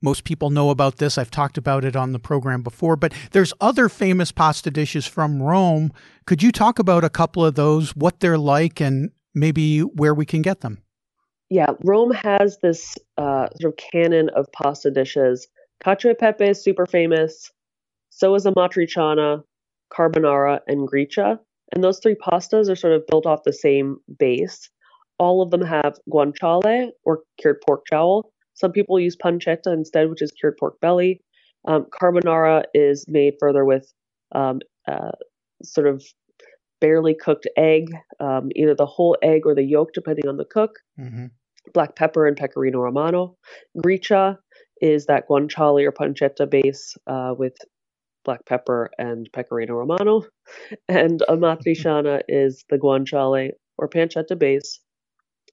Most 0.00 0.24
people 0.24 0.50
know 0.50 0.70
about 0.70 0.96
this. 0.96 1.18
I've 1.18 1.30
talked 1.30 1.58
about 1.58 1.84
it 1.84 1.96
on 1.96 2.12
the 2.12 2.18
program 2.18 2.62
before, 2.62 2.96
but 2.96 3.12
there's 3.32 3.52
other 3.60 3.88
famous 3.88 4.30
pasta 4.30 4.70
dishes 4.70 5.06
from 5.06 5.42
Rome. 5.42 5.92
Could 6.26 6.42
you 6.42 6.52
talk 6.52 6.78
about 6.78 7.04
a 7.04 7.10
couple 7.10 7.44
of 7.44 7.56
those, 7.56 7.96
what 7.96 8.20
they're 8.20 8.38
like, 8.38 8.80
and 8.80 9.10
maybe 9.34 9.80
where 9.80 10.14
we 10.14 10.24
can 10.24 10.42
get 10.42 10.60
them? 10.60 10.82
yeah, 11.50 11.70
Rome 11.82 12.12
has 12.12 12.58
this 12.62 12.96
uh, 13.16 13.48
sort 13.60 13.74
of 13.74 13.76
canon 13.76 14.28
of 14.30 14.46
pasta 14.52 14.90
dishes. 14.90 15.48
Cacio 15.84 16.10
e 16.10 16.14
pepe 16.14 16.48
is 16.48 16.62
super 16.62 16.86
famous. 16.86 17.50
So 18.10 18.34
is 18.34 18.44
amatriciana, 18.44 19.42
carbonara, 19.92 20.60
and 20.66 20.86
gricia. 20.86 21.40
And 21.74 21.84
those 21.84 22.00
three 22.00 22.16
pastas 22.16 22.70
are 22.70 22.76
sort 22.76 22.94
of 22.94 23.06
built 23.06 23.26
off 23.26 23.44
the 23.44 23.52
same 23.52 23.98
base. 24.18 24.68
All 25.18 25.42
of 25.42 25.50
them 25.50 25.62
have 25.62 25.98
guanciale 26.10 26.90
or 27.04 27.20
cured 27.40 27.60
pork 27.66 27.82
jowl. 27.88 28.30
Some 28.58 28.72
people 28.72 28.98
use 28.98 29.16
pancetta 29.16 29.72
instead, 29.72 30.10
which 30.10 30.22
is 30.22 30.32
cured 30.32 30.56
pork 30.58 30.80
belly. 30.80 31.22
Um, 31.66 31.86
carbonara 32.02 32.64
is 32.74 33.04
made 33.08 33.34
further 33.38 33.64
with 33.64 33.92
um, 34.34 34.60
uh, 34.86 35.12
sort 35.62 35.86
of 35.86 36.02
barely 36.80 37.14
cooked 37.14 37.46
egg, 37.56 37.90
um, 38.20 38.48
either 38.56 38.74
the 38.74 38.86
whole 38.86 39.16
egg 39.22 39.42
or 39.44 39.54
the 39.54 39.62
yolk, 39.62 39.90
depending 39.94 40.28
on 40.28 40.36
the 40.36 40.44
cook. 40.44 40.72
Mm-hmm. 40.98 41.26
Black 41.72 41.94
pepper 41.94 42.26
and 42.26 42.36
pecorino 42.36 42.78
romano. 42.78 43.36
Gricia 43.80 44.38
is 44.80 45.06
that 45.06 45.28
guanciale 45.28 45.86
or 45.86 45.92
pancetta 45.92 46.48
base 46.48 46.96
uh, 47.06 47.34
with 47.36 47.54
black 48.24 48.44
pepper 48.46 48.90
and 48.98 49.28
pecorino 49.32 49.74
romano. 49.74 50.22
And 50.88 51.22
amatriciana 51.28 52.22
is 52.28 52.64
the 52.70 52.78
guanciale 52.78 53.50
or 53.76 53.88
pancetta 53.88 54.36
base 54.38 54.80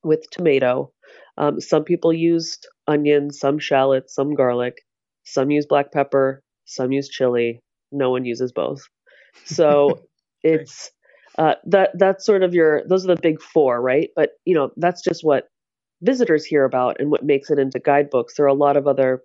with 0.03 0.25
tomato. 0.31 0.91
Um, 1.37 1.59
some 1.59 1.83
people 1.83 2.13
use 2.13 2.57
onions, 2.87 3.39
some 3.39 3.59
shallots, 3.59 4.15
some 4.15 4.33
garlic. 4.35 4.77
Some 5.25 5.49
use 5.51 5.65
black 5.65 5.91
pepper, 5.91 6.41
some 6.65 6.91
use 6.91 7.09
chili. 7.09 7.61
No 7.91 8.11
one 8.11 8.25
uses 8.25 8.51
both. 8.51 8.87
So 9.45 10.01
it's 10.43 10.91
uh, 11.37 11.55
that 11.65 11.91
that's 11.95 12.25
sort 12.25 12.43
of 12.43 12.53
your 12.53 12.83
those 12.87 13.05
are 13.05 13.15
the 13.15 13.21
big 13.21 13.41
four, 13.41 13.81
right? 13.81 14.09
But 14.15 14.31
you 14.45 14.55
know 14.55 14.71
that's 14.77 15.03
just 15.03 15.23
what 15.23 15.45
visitors 16.01 16.45
hear 16.45 16.63
about 16.63 16.97
and 16.99 17.09
what 17.09 17.25
makes 17.25 17.49
it 17.49 17.59
into 17.59 17.79
guidebooks. 17.79 18.35
There 18.35 18.45
are 18.45 18.49
a 18.49 18.53
lot 18.53 18.77
of 18.77 18.87
other 18.87 19.23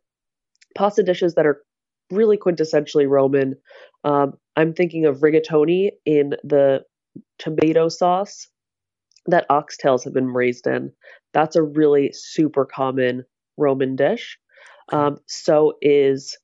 pasta 0.74 1.02
dishes 1.02 1.34
that 1.34 1.46
are 1.46 1.62
really 2.10 2.38
quintessentially 2.38 3.08
Roman. 3.08 3.54
Um, 4.04 4.34
I'm 4.56 4.72
thinking 4.72 5.04
of 5.04 5.18
rigatoni 5.18 5.90
in 6.06 6.34
the 6.42 6.80
tomato 7.38 7.88
sauce 7.88 8.48
that 9.26 9.48
oxtails 9.48 10.04
have 10.04 10.14
been 10.14 10.32
raised 10.32 10.66
in. 10.66 10.92
That's 11.32 11.56
a 11.56 11.62
really 11.62 12.10
super 12.12 12.64
common 12.64 13.24
Roman 13.56 13.96
dish. 13.96 14.38
Um, 14.92 15.18
so 15.26 15.74
is 15.80 16.36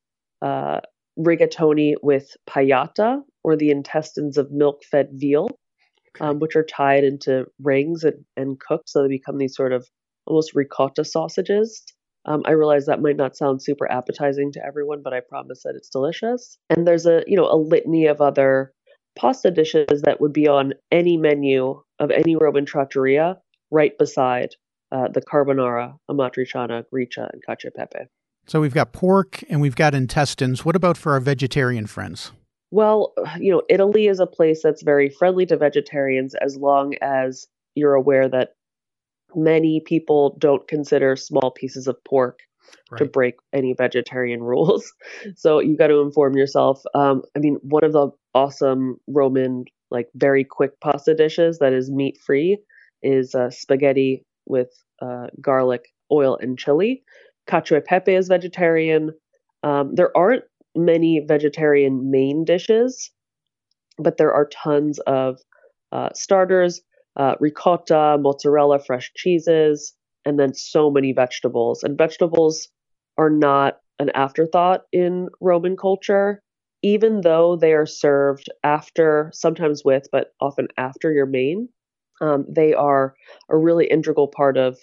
uh, 0.43 0.81
rigatoni 1.19 1.95
with 2.03 2.37
pagliata, 2.49 3.23
or 3.43 3.57
the 3.57 3.71
intestines 3.71 4.39
of 4.39 4.53
milk 4.53 4.83
fed 4.85 5.09
veal, 5.13 5.49
um, 6.21 6.39
which 6.39 6.57
are 6.57 6.65
tied 6.65 7.05
into 7.05 7.47
rings 7.63 8.05
and, 8.05 8.25
and 8.37 8.61
cooked 8.61 8.89
so 8.89 9.03
they 9.03 9.09
become 9.09 9.39
these 9.39 9.57
sort 9.57 9.73
of 9.73 9.87
almost 10.27 10.55
ricotta 10.55 11.05
sausages. 11.05 11.83
Um, 12.27 12.43
I 12.45 12.53
realize 12.53 12.87
that 12.87 13.01
might 13.01 13.17
not 13.17 13.37
sound 13.37 13.63
super 13.63 13.91
appetizing 13.91 14.53
to 14.53 14.65
everyone, 14.65 15.01
but 15.03 15.13
I 15.13 15.21
promise 15.21 15.63
that 15.63 15.75
it's 15.77 15.89
delicious. 15.89 16.59
And 16.71 16.87
there's 16.87 17.07
a 17.07 17.23
you 17.27 17.37
know 17.37 17.47
a 17.51 17.57
litany 17.57 18.07
of 18.07 18.21
other 18.21 18.73
pasta 19.17 19.51
dishes 19.51 20.03
that 20.03 20.21
would 20.21 20.33
be 20.33 20.47
on 20.47 20.75
any 20.93 21.17
menu 21.17 21.83
of 21.99 22.11
any 22.11 22.37
Roman 22.37 22.67
trattoria, 22.67 23.39
right 23.71 23.97
beside 23.99 24.55
uh, 24.93 25.09
the 25.09 25.21
carbonara, 25.21 25.99
amatriciana, 26.11 26.85
gricia, 26.91 27.29
and 27.33 27.43
cacio 27.47 27.75
pepe. 27.75 28.07
So 28.47 28.61
we've 28.61 28.75
got 28.75 28.93
pork 28.93 29.43
and 29.49 29.61
we've 29.61 29.75
got 29.75 29.95
intestines. 29.95 30.65
What 30.65 30.77
about 30.77 30.97
for 30.97 31.13
our 31.13 31.21
vegetarian 31.21 31.87
friends? 31.87 32.33
Well, 32.71 33.13
you 33.39 33.51
know, 33.51 33.63
Italy 33.69 34.07
is 34.07 34.21
a 34.21 34.27
place 34.27 34.63
that's 34.63 34.83
very 34.83 35.09
friendly 35.09 35.47
to 35.47 35.57
vegetarians 35.57 36.35
as 36.35 36.57
long 36.57 36.95
as 37.01 37.47
you're 37.75 37.95
aware 37.95 38.29
that 38.29 38.55
many 39.35 39.81
people 39.81 40.37
don't 40.39 40.67
consider 40.69 41.17
small 41.17 41.51
pieces 41.51 41.87
of 41.87 42.03
pork 42.05 42.41
right. 42.91 42.99
to 42.99 43.05
break 43.05 43.35
any 43.53 43.75
vegetarian 43.77 44.43
rules. 44.43 44.93
So 45.37 45.61
you 45.61 45.77
got 45.77 45.89
to 45.89 46.01
inform 46.01 46.37
yourself. 46.37 46.83
Um, 46.95 47.23
I 47.37 47.41
mean, 47.41 47.59
one 47.63 47.85
of 47.85 47.93
the 47.93 48.11
awesome 48.35 48.97
Roman, 49.09 49.65
like 49.91 50.09
very 50.15 50.45
quick 50.45 50.79
pasta 50.81 51.15
dishes 51.15 51.59
that 51.59 51.73
is 51.73 51.91
meat 51.91 52.19
free 52.25 52.59
is 53.03 53.35
uh, 53.35 53.51
spaghetti 53.51 54.25
with 54.47 54.69
uh, 55.03 55.27
garlic, 55.41 55.87
oil, 56.13 56.39
and 56.41 56.59
chili. 56.59 57.03
Cacio 57.49 57.79
e 57.79 57.81
pepe 57.81 58.15
is 58.15 58.29
vegetarian. 58.29 59.13
Um, 59.63 59.95
there 59.95 60.17
aren't 60.17 60.45
many 60.77 61.25
vegetarian 61.27 62.11
main 62.11 62.45
dishes, 62.45 63.11
but 63.99 64.17
there 64.17 64.33
are 64.33 64.49
tons 64.49 64.99
of 65.01 65.39
uh, 65.93 66.11
starters 66.15 66.83
uh, 67.17 67.35
ricotta, 67.41 68.19
mozzarella, 68.21 68.79
fresh 68.79 69.11
cheeses, 69.17 69.95
and 70.27 70.39
then 70.39 70.53
so 70.53 70.91
many 70.91 71.13
vegetables. 71.13 71.83
And 71.83 71.97
vegetables 71.97 72.69
are 73.17 73.31
not 73.31 73.79
an 73.99 74.11
afterthought 74.11 74.83
in 74.93 75.29
Roman 75.41 75.77
culture, 75.77 76.43
even 76.83 77.23
though 77.23 77.57
they 77.57 77.73
are 77.73 77.87
served 77.87 78.51
after, 78.63 79.31
sometimes 79.33 79.85
with, 79.85 80.09
but 80.13 80.33
often 80.41 80.69
after 80.77 81.13
your 81.13 81.27
main. 81.27 81.69
Um, 82.21 82.45
they 82.49 82.75
are 82.75 83.15
a 83.49 83.57
really 83.57 83.87
integral 83.87 84.29
part 84.29 84.57
of 84.57 84.79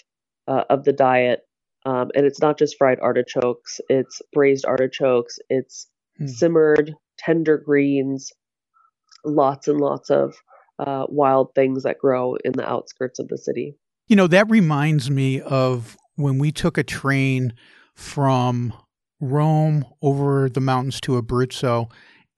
uh, 0.48 0.64
of 0.70 0.84
the 0.84 0.94
diet, 0.94 1.42
um, 1.86 2.12
and 2.16 2.26
it's 2.26 2.42
not 2.42 2.60
just 2.60 2.78
fried 2.78 3.00
artichokes; 3.00 3.82
it's 3.90 4.22
braised 4.34 4.66
artichokes, 4.66 5.40
it's 5.50 5.88
hmm. 6.18 6.28
simmered 6.28 6.94
tender 7.18 7.58
greens, 7.58 8.32
lots 9.26 9.68
and 9.68 9.80
lots 9.82 10.12
of 10.12 10.36
uh, 10.80 11.06
wild 11.10 11.56
things 11.56 11.84
that 11.84 11.98
grow 11.98 12.36
in 12.44 12.52
the 12.52 12.70
outskirts 12.70 13.18
of 13.20 13.28
the 13.30 13.38
city. 13.38 13.76
You 14.08 14.16
know, 14.16 14.28
that 14.28 14.50
reminds 14.50 15.10
me 15.10 15.42
of 15.42 15.98
when 16.16 16.38
we 16.38 16.52
took 16.52 16.78
a 16.78 16.84
train 16.84 17.54
from 17.96 18.74
Rome 19.20 19.86
over 20.02 20.50
the 20.50 20.60
mountains 20.60 21.00
to 21.02 21.22
Abruzzo. 21.22 21.90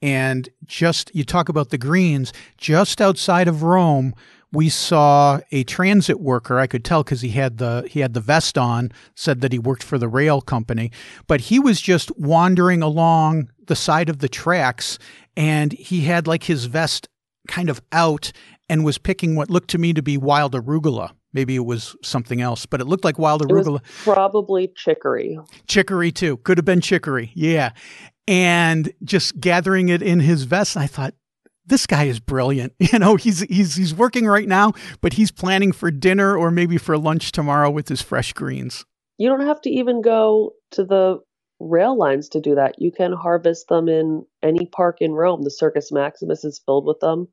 And 0.02 0.48
just, 0.66 1.14
you 1.16 1.24
talk 1.24 1.50
about 1.50 1.70
the 1.70 1.78
greens, 1.78 2.32
just 2.58 3.02
outside 3.02 3.48
of 3.48 3.64
Rome, 3.64 4.14
we 4.52 4.70
saw 4.70 5.40
a 5.52 5.64
transit 5.64 6.20
worker. 6.20 6.60
I 6.60 6.68
could 6.68 6.86
tell 6.86 7.04
because 7.04 7.22
he 7.22 7.30
had 7.30 7.58
the 7.58 7.86
he 7.90 8.00
had 8.00 8.14
the 8.14 8.22
vest 8.22 8.58
on. 8.58 8.92
Said 9.16 9.42
that 9.42 9.52
he 9.52 9.60
worked 9.60 9.84
for 9.84 9.98
the 9.98 10.08
rail 10.08 10.42
company, 10.42 10.92
but 11.28 11.42
he 11.42 11.60
was 11.60 11.82
just 11.82 12.16
wandering 12.18 12.82
along 12.82 13.50
the 13.66 13.76
side 13.76 14.08
of 14.08 14.20
the 14.20 14.30
tracks, 14.30 14.98
and 15.36 15.74
he 15.74 16.02
had 16.02 16.26
like 16.26 16.44
his 16.44 16.66
vest 16.66 17.10
kind 17.48 17.70
of 17.70 17.82
out 17.92 18.32
and 18.70 18.86
was 18.86 18.98
picking 18.98 19.36
what 19.36 19.50
looked 19.50 19.70
to 19.72 19.78
me 19.78 19.94
to 19.94 20.02
be 20.02 20.18
wild 20.18 20.54
arugula. 20.54 21.12
Maybe 21.36 21.58
it 21.58 21.66
was 21.66 21.98
something 22.02 22.40
else, 22.40 22.66
but 22.66 22.80
it 22.80 22.86
looked 22.86 23.04
like 23.04 23.20
wild 23.20 23.42
arugula. 23.42 23.84
probably 24.04 24.72
chicory. 24.74 25.38
Chicory 25.68 26.10
too. 26.12 26.38
Could 26.38 26.58
have 26.58 26.64
been 26.64 26.80
chicory. 26.80 27.32
Yeah. 27.36 27.72
And 28.26 28.94
just 29.04 29.38
gathering 29.40 29.90
it 29.90 30.02
in 30.02 30.22
his 30.22 30.44
vest, 30.44 30.78
I 30.78 30.88
thought, 30.88 31.14
this 31.66 31.86
guy 31.86 32.06
is 32.06 32.20
brilliant. 32.20 32.74
You 32.80 33.00
know, 33.00 33.18
he's 33.18 33.42
he's 33.42 33.76
he's 33.76 33.94
working 33.94 34.26
right 34.26 34.48
now, 34.48 34.72
but 35.02 35.14
he's 35.14 35.32
planning 35.32 35.74
for 35.74 35.92
dinner 35.92 36.38
or 36.38 36.52
maybe 36.52 36.78
for 36.78 36.98
lunch 36.98 37.34
tomorrow 37.34 37.70
with 37.70 37.90
his 37.90 38.02
fresh 38.02 38.32
greens. 38.32 38.86
You 39.18 39.28
don't 39.28 39.46
have 39.46 39.60
to 39.62 39.70
even 39.70 40.02
go 40.02 40.54
to 40.72 40.86
the 40.86 41.20
rail 41.60 41.98
lines 41.98 42.30
to 42.30 42.40
do 42.40 42.56
that. 42.56 42.76
You 42.78 42.92
can 42.92 43.12
harvest 43.12 43.68
them 43.68 43.90
in 43.90 44.26
any 44.42 44.68
park 44.68 44.98
in 45.02 45.12
Rome. 45.12 45.42
The 45.42 45.52
Circus 45.52 45.92
Maximus 45.92 46.46
is 46.46 46.62
filled 46.66 46.86
with 46.86 47.00
them, 47.02 47.28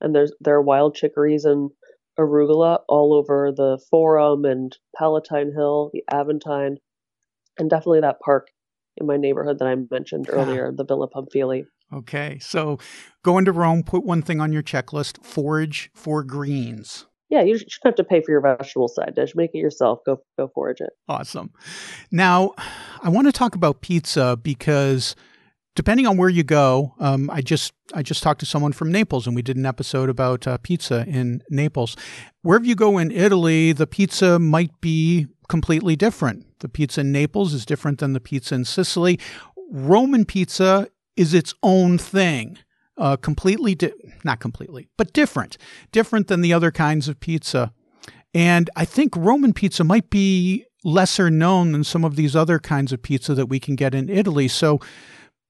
and 0.00 0.14
there's 0.14 0.32
there 0.40 0.56
are 0.56 0.62
wild 0.62 0.94
chicories 0.94 1.46
and 1.46 1.70
arugula 2.18 2.80
all 2.88 3.14
over 3.14 3.52
the 3.52 3.78
Forum 3.90 4.44
and 4.44 4.76
Palatine 4.96 5.52
Hill, 5.52 5.90
the 5.92 6.02
Aventine, 6.10 6.76
and 7.58 7.70
definitely 7.70 8.00
that 8.00 8.20
park 8.20 8.48
in 8.96 9.06
my 9.06 9.16
neighborhood 9.16 9.58
that 9.58 9.68
I 9.68 9.74
mentioned 9.90 10.26
earlier, 10.30 10.72
the 10.72 10.84
Villa 10.84 11.08
Pamphili. 11.08 11.66
Okay. 11.92 12.38
So 12.40 12.78
go 13.22 13.38
into 13.38 13.52
Rome, 13.52 13.82
put 13.82 14.04
one 14.04 14.22
thing 14.22 14.40
on 14.40 14.52
your 14.52 14.62
checklist 14.62 15.22
forage 15.24 15.90
for 15.94 16.22
greens. 16.22 17.06
Yeah, 17.28 17.42
you 17.42 17.58
shouldn't 17.58 17.84
have 17.84 17.94
to 17.96 18.04
pay 18.04 18.20
for 18.20 18.30
your 18.30 18.40
vegetable 18.40 18.88
side 18.88 19.14
dish. 19.16 19.34
Make 19.34 19.50
it 19.52 19.58
yourself. 19.58 19.98
Go 20.06 20.20
go 20.38 20.48
forage 20.54 20.80
it. 20.80 20.90
Awesome. 21.08 21.50
Now, 22.12 22.52
I 23.02 23.08
want 23.08 23.26
to 23.26 23.32
talk 23.32 23.56
about 23.56 23.80
pizza 23.80 24.38
because 24.40 25.16
depending 25.76 26.06
on 26.06 26.16
where 26.16 26.28
you 26.28 26.42
go, 26.42 26.94
um, 26.98 27.30
I 27.30 27.40
just 27.40 27.72
I 27.94 28.02
just 28.02 28.22
talked 28.22 28.40
to 28.40 28.46
someone 28.46 28.72
from 28.72 28.90
Naples, 28.90 29.26
and 29.26 29.36
we 29.36 29.42
did 29.42 29.56
an 29.56 29.66
episode 29.66 30.08
about 30.08 30.46
uh, 30.46 30.58
pizza 30.58 31.04
in 31.06 31.42
Naples. 31.48 31.96
Wherever 32.42 32.64
you 32.64 32.74
go 32.74 32.98
in 32.98 33.12
Italy, 33.12 33.72
the 33.72 33.86
pizza 33.86 34.40
might 34.40 34.80
be 34.80 35.28
completely 35.48 35.94
different. 35.94 36.58
The 36.58 36.68
pizza 36.68 37.02
in 37.02 37.12
Naples 37.12 37.52
is 37.52 37.64
different 37.64 38.00
than 38.00 38.14
the 38.14 38.20
pizza 38.20 38.56
in 38.56 38.64
Sicily. 38.64 39.20
Roman 39.70 40.24
pizza 40.24 40.88
is 41.14 41.34
its 41.34 41.54
own 41.62 41.98
thing 41.98 42.58
uh, 42.96 43.16
completely, 43.16 43.74
di- 43.74 43.92
not 44.24 44.40
completely, 44.40 44.88
but 44.96 45.12
different, 45.12 45.58
different 45.92 46.28
than 46.28 46.40
the 46.40 46.52
other 46.52 46.70
kinds 46.70 47.06
of 47.08 47.20
pizza. 47.20 47.72
And 48.34 48.70
I 48.76 48.84
think 48.84 49.14
Roman 49.16 49.52
pizza 49.52 49.84
might 49.84 50.10
be 50.10 50.64
lesser 50.84 51.30
known 51.30 51.72
than 51.72 51.84
some 51.84 52.04
of 52.04 52.16
these 52.16 52.34
other 52.34 52.58
kinds 52.58 52.92
of 52.92 53.02
pizza 53.02 53.34
that 53.34 53.46
we 53.46 53.60
can 53.60 53.76
get 53.76 53.94
in 53.94 54.08
Italy. 54.08 54.48
So 54.48 54.80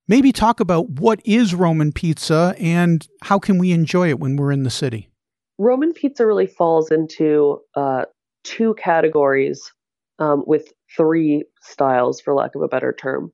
maybe 0.08 0.32
talk 0.32 0.60
about 0.60 0.90
what 0.90 1.20
is 1.24 1.54
Roman 1.54 1.92
pizza 1.92 2.54
and 2.58 3.06
how 3.22 3.38
can 3.38 3.58
we 3.58 3.72
enjoy 3.72 4.08
it 4.08 4.18
when 4.18 4.36
we're 4.36 4.52
in 4.52 4.62
the 4.62 4.70
city. 4.70 5.10
Roman 5.58 5.92
pizza 5.92 6.26
really 6.26 6.46
falls 6.46 6.90
into 6.90 7.60
uh, 7.74 8.04
two 8.44 8.74
categories 8.74 9.72
um, 10.18 10.44
with 10.46 10.72
three 10.96 11.44
styles, 11.62 12.20
for 12.20 12.34
lack 12.34 12.54
of 12.54 12.62
a 12.62 12.68
better 12.68 12.92
term. 12.92 13.32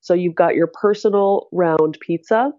So 0.00 0.14
you've 0.14 0.34
got 0.34 0.54
your 0.54 0.66
personal 0.66 1.48
round 1.52 1.98
pizza, 2.00 2.52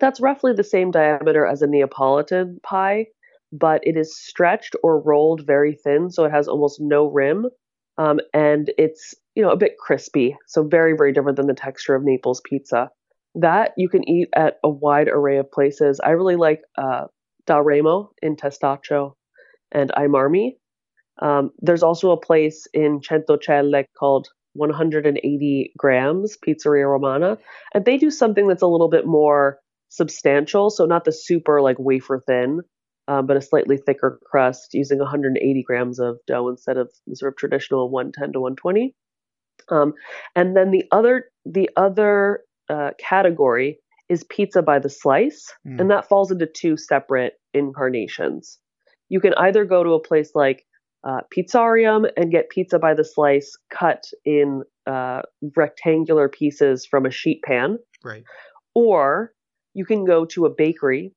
that's 0.00 0.20
roughly 0.20 0.52
the 0.52 0.64
same 0.64 0.90
diameter 0.90 1.46
as 1.46 1.62
a 1.62 1.66
Neapolitan 1.66 2.60
pie, 2.62 3.06
but 3.52 3.80
it 3.84 3.96
is 3.96 4.16
stretched 4.16 4.76
or 4.82 5.00
rolled 5.00 5.46
very 5.46 5.74
thin, 5.74 6.10
so 6.10 6.24
it 6.24 6.32
has 6.32 6.48
almost 6.48 6.80
no 6.80 7.06
rim, 7.06 7.46
um, 7.98 8.20
and 8.34 8.70
it's 8.76 9.14
you 9.36 9.42
know 9.42 9.50
a 9.50 9.56
bit 9.56 9.78
crispy. 9.78 10.36
So 10.48 10.64
very 10.64 10.96
very 10.96 11.12
different 11.12 11.36
than 11.36 11.46
the 11.46 11.54
texture 11.54 11.94
of 11.94 12.02
Naples 12.02 12.40
pizza. 12.44 12.90
That 13.36 13.72
you 13.76 13.88
can 13.88 14.08
eat 14.08 14.28
at 14.34 14.54
a 14.64 14.68
wide 14.68 15.08
array 15.08 15.36
of 15.36 15.52
places. 15.52 16.00
I 16.02 16.10
really 16.10 16.36
like 16.36 16.62
uh, 16.76 17.04
Dal 17.46 17.62
Remo 17.62 18.10
in 18.22 18.34
Testaccio 18.34 19.12
and 19.70 19.92
Ai 19.96 20.06
Marmi. 20.06 20.56
Um, 21.20 21.50
there's 21.58 21.82
also 21.82 22.10
a 22.10 22.20
place 22.20 22.66
in 22.72 23.00
Centocelle 23.00 23.84
called 23.98 24.28
180 24.54 25.72
grams 25.76 26.36
Pizzeria 26.38 26.90
Romana, 26.90 27.38
and 27.74 27.84
they 27.84 27.98
do 27.98 28.10
something 28.10 28.48
that's 28.48 28.62
a 28.62 28.66
little 28.66 28.88
bit 28.88 29.06
more 29.06 29.58
substantial. 29.90 30.70
So 30.70 30.86
not 30.86 31.04
the 31.04 31.12
super 31.12 31.60
like 31.60 31.76
wafer 31.78 32.22
thin, 32.26 32.60
um, 33.06 33.26
but 33.26 33.36
a 33.36 33.42
slightly 33.42 33.76
thicker 33.76 34.18
crust 34.24 34.70
using 34.72 34.98
180 34.98 35.62
grams 35.66 35.98
of 35.98 36.18
dough 36.26 36.48
instead 36.48 36.78
of 36.78 36.90
sort 37.12 37.32
of 37.32 37.36
traditional 37.36 37.90
110 37.90 38.32
to 38.32 38.40
120. 38.40 38.94
Um, 39.70 39.94
and 40.34 40.56
then 40.56 40.70
the 40.70 40.84
other 40.92 41.24
the 41.44 41.70
other 41.76 42.40
uh, 42.68 42.90
category 42.98 43.78
is 44.08 44.24
pizza 44.24 44.62
by 44.62 44.78
the 44.78 44.88
slice, 44.88 45.52
mm. 45.66 45.80
and 45.80 45.90
that 45.90 46.08
falls 46.08 46.30
into 46.30 46.46
two 46.46 46.76
separate 46.76 47.34
incarnations. 47.54 48.58
You 49.08 49.20
can 49.20 49.34
either 49.34 49.64
go 49.64 49.82
to 49.82 49.94
a 49.94 50.02
place 50.02 50.30
like 50.34 50.64
uh, 51.04 51.20
Pizzarium 51.36 52.08
and 52.16 52.30
get 52.30 52.50
pizza 52.50 52.78
by 52.78 52.94
the 52.94 53.04
slice 53.04 53.56
cut 53.70 54.04
in 54.24 54.62
uh, 54.86 55.22
rectangular 55.56 56.28
pieces 56.28 56.86
from 56.86 57.06
a 57.06 57.10
sheet 57.10 57.42
pan, 57.42 57.78
right? 58.04 58.24
Or 58.74 59.32
you 59.74 59.84
can 59.84 60.04
go 60.04 60.24
to 60.26 60.46
a 60.46 60.50
bakery 60.50 61.12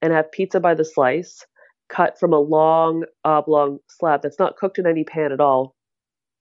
and 0.00 0.12
have 0.12 0.30
pizza 0.32 0.60
by 0.60 0.74
the 0.74 0.84
slice 0.84 1.44
cut 1.88 2.18
from 2.18 2.32
a 2.32 2.38
long 2.38 3.04
oblong 3.24 3.78
slab 3.88 4.22
that's 4.22 4.38
not 4.38 4.56
cooked 4.56 4.78
in 4.78 4.86
any 4.86 5.04
pan 5.04 5.32
at 5.32 5.40
all. 5.40 5.74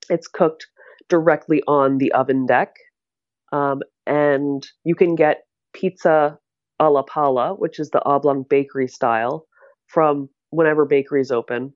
It's 0.09 0.27
cooked 0.27 0.67
directly 1.09 1.61
on 1.67 1.97
the 1.97 2.11
oven 2.11 2.45
deck. 2.45 2.75
Um, 3.51 3.81
and 4.05 4.65
you 4.83 4.95
can 4.95 5.15
get 5.15 5.43
pizza 5.73 6.37
alla 6.79 7.03
pala, 7.03 7.53
which 7.53 7.79
is 7.79 7.89
the 7.89 8.03
oblong 8.03 8.45
bakery 8.49 8.87
style, 8.87 9.45
from 9.87 10.29
whenever 10.49 10.85
bakeries 10.85 11.31
open, 11.31 11.73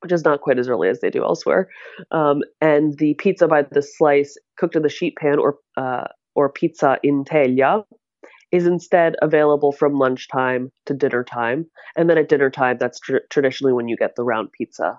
which 0.00 0.12
is 0.12 0.24
not 0.24 0.40
quite 0.40 0.58
as 0.58 0.68
early 0.68 0.88
as 0.88 1.00
they 1.00 1.10
do 1.10 1.22
elsewhere. 1.22 1.68
Um, 2.10 2.42
and 2.60 2.96
the 2.98 3.14
pizza 3.14 3.48
by 3.48 3.62
the 3.62 3.82
slice, 3.82 4.36
cooked 4.56 4.76
in 4.76 4.82
the 4.82 4.88
sheet 4.88 5.16
pan, 5.16 5.38
or 5.38 5.58
uh, 5.76 6.04
or 6.34 6.48
pizza 6.48 6.98
in 7.02 7.24
teglia, 7.24 7.82
is 8.52 8.66
instead 8.66 9.16
available 9.22 9.72
from 9.72 9.94
lunchtime 9.98 10.70
to 10.86 10.94
dinner 10.94 11.24
time. 11.24 11.66
And 11.96 12.08
then 12.08 12.18
at 12.18 12.28
dinner 12.28 12.50
time, 12.50 12.78
that's 12.78 13.00
tr- 13.00 13.26
traditionally 13.30 13.72
when 13.72 13.88
you 13.88 13.96
get 13.96 14.16
the 14.16 14.24
round 14.24 14.50
pizza, 14.52 14.98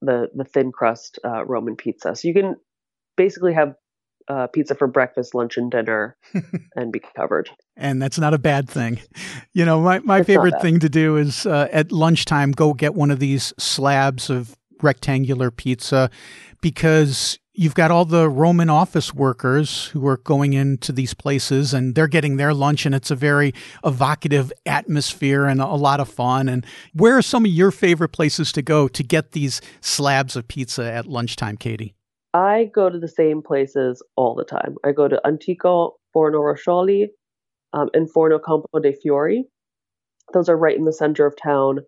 the, 0.00 0.28
the 0.34 0.44
thin 0.44 0.72
crust 0.72 1.18
uh, 1.24 1.44
Roman 1.44 1.76
pizza. 1.76 2.14
So 2.14 2.28
you 2.28 2.34
can 2.34 2.56
basically 3.16 3.52
have 3.54 3.74
uh, 4.28 4.46
pizza 4.46 4.74
for 4.74 4.86
breakfast, 4.86 5.34
lunch, 5.34 5.56
and 5.56 5.70
dinner 5.70 6.16
and 6.76 6.92
be 6.92 7.00
covered. 7.16 7.50
And 7.76 8.00
that's 8.00 8.18
not 8.18 8.34
a 8.34 8.38
bad 8.38 8.68
thing. 8.68 9.00
You 9.52 9.64
know, 9.64 9.80
my, 9.80 9.98
my 10.00 10.22
favorite 10.22 10.60
thing 10.62 10.78
to 10.80 10.88
do 10.88 11.16
is 11.16 11.46
uh, 11.46 11.68
at 11.72 11.92
lunchtime 11.92 12.52
go 12.52 12.72
get 12.74 12.94
one 12.94 13.10
of 13.10 13.18
these 13.18 13.52
slabs 13.58 14.30
of 14.30 14.56
rectangular 14.80 15.50
pizza 15.50 16.10
because 16.60 17.38
you've 17.54 17.74
got 17.74 17.90
all 17.90 18.04
the 18.04 18.28
Roman 18.28 18.70
office 18.70 19.12
workers 19.12 19.86
who 19.86 20.06
are 20.06 20.16
going 20.16 20.54
into 20.54 20.92
these 20.92 21.14
places 21.14 21.74
and 21.74 21.94
they're 21.94 22.08
getting 22.08 22.36
their 22.36 22.54
lunch 22.54 22.86
and 22.86 22.94
it's 22.94 23.10
a 23.10 23.16
very 23.16 23.52
evocative 23.84 24.52
atmosphere 24.64 25.46
and 25.46 25.60
a 25.60 25.66
lot 25.66 26.00
of 26.00 26.08
fun. 26.08 26.48
And 26.48 26.64
where 26.94 27.16
are 27.16 27.22
some 27.22 27.44
of 27.44 27.50
your 27.50 27.70
favorite 27.70 28.10
places 28.10 28.52
to 28.52 28.62
go 28.62 28.88
to 28.88 29.02
get 29.02 29.32
these 29.32 29.60
slabs 29.80 30.36
of 30.36 30.48
pizza 30.48 30.90
at 30.90 31.06
lunchtime, 31.06 31.56
Katie? 31.56 31.94
I 32.34 32.70
go 32.74 32.88
to 32.88 32.98
the 32.98 33.08
same 33.08 33.42
places 33.42 34.02
all 34.16 34.34
the 34.34 34.44
time. 34.44 34.76
I 34.84 34.92
go 34.92 35.08
to 35.08 35.20
Antico 35.26 35.96
Forno 36.12 36.38
Roscioli 36.38 37.08
um, 37.72 37.88
and 37.92 38.10
Forno 38.10 38.38
Campo 38.38 38.78
dei 38.80 38.94
Fiori. 38.94 39.44
Those 40.32 40.48
are 40.48 40.56
right 40.56 40.76
in 40.76 40.84
the 40.84 40.92
center 40.92 41.26
of 41.26 41.34
town, 41.40 41.80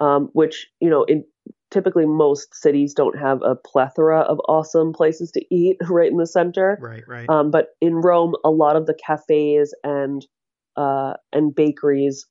um, 0.00 0.28
which, 0.32 0.66
you 0.80 0.90
know, 0.90 1.04
in 1.04 1.24
typically 1.70 2.06
most 2.06 2.54
cities 2.54 2.94
don't 2.94 3.18
have 3.18 3.40
a 3.42 3.56
plethora 3.56 4.20
of 4.20 4.38
awesome 4.48 4.92
places 4.92 5.30
to 5.32 5.44
eat 5.50 5.78
right 5.88 6.10
in 6.10 6.18
the 6.18 6.26
center. 6.26 6.78
Right, 6.80 7.04
right. 7.08 7.28
Um, 7.28 7.50
but 7.50 7.68
in 7.80 7.94
Rome, 7.94 8.34
a 8.44 8.50
lot 8.50 8.76
of 8.76 8.86
the 8.86 8.94
cafes 8.94 9.74
and 9.82 10.26
uh, 10.76 11.14
and 11.32 11.54
bakeries 11.54 12.26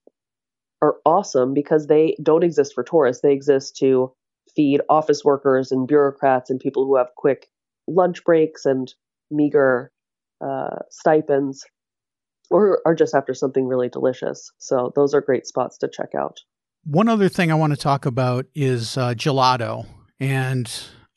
are 0.84 0.98
awesome 1.04 1.56
because 1.56 1.88
they 1.88 2.16
don't 2.22 2.44
exist 2.44 2.74
for 2.76 2.84
tourists. 2.84 3.24
They 3.24 3.34
exist 3.34 3.76
to 3.78 4.14
feed 4.56 4.82
office 4.88 5.24
workers 5.26 5.72
and 5.72 5.88
bureaucrats 5.88 6.52
and 6.52 6.60
people 6.60 6.86
who 6.86 6.96
have 6.98 7.08
quick 7.18 7.48
lunch 7.88 8.24
breaks 8.24 8.66
and 8.66 8.94
meager 9.32 9.92
uh, 10.46 10.78
stipends 10.90 11.66
or 12.50 12.80
are 12.86 12.96
just 12.96 13.16
after 13.16 13.34
something 13.34 13.68
really 13.68 13.90
delicious. 13.90 14.52
So 14.58 14.92
those 14.96 15.14
are 15.14 15.22
great 15.22 15.48
spots 15.48 15.78
to 15.80 15.88
check 15.88 16.10
out. 16.16 16.40
One 16.84 17.08
other 17.08 17.30
thing 17.30 17.52
I 17.52 17.56
want 17.56 17.74
to 17.74 17.78
talk 17.78 18.06
about 18.06 18.46
is 18.54 18.98
uh, 18.98 19.14
gelato. 19.16 19.88
And 20.20 20.72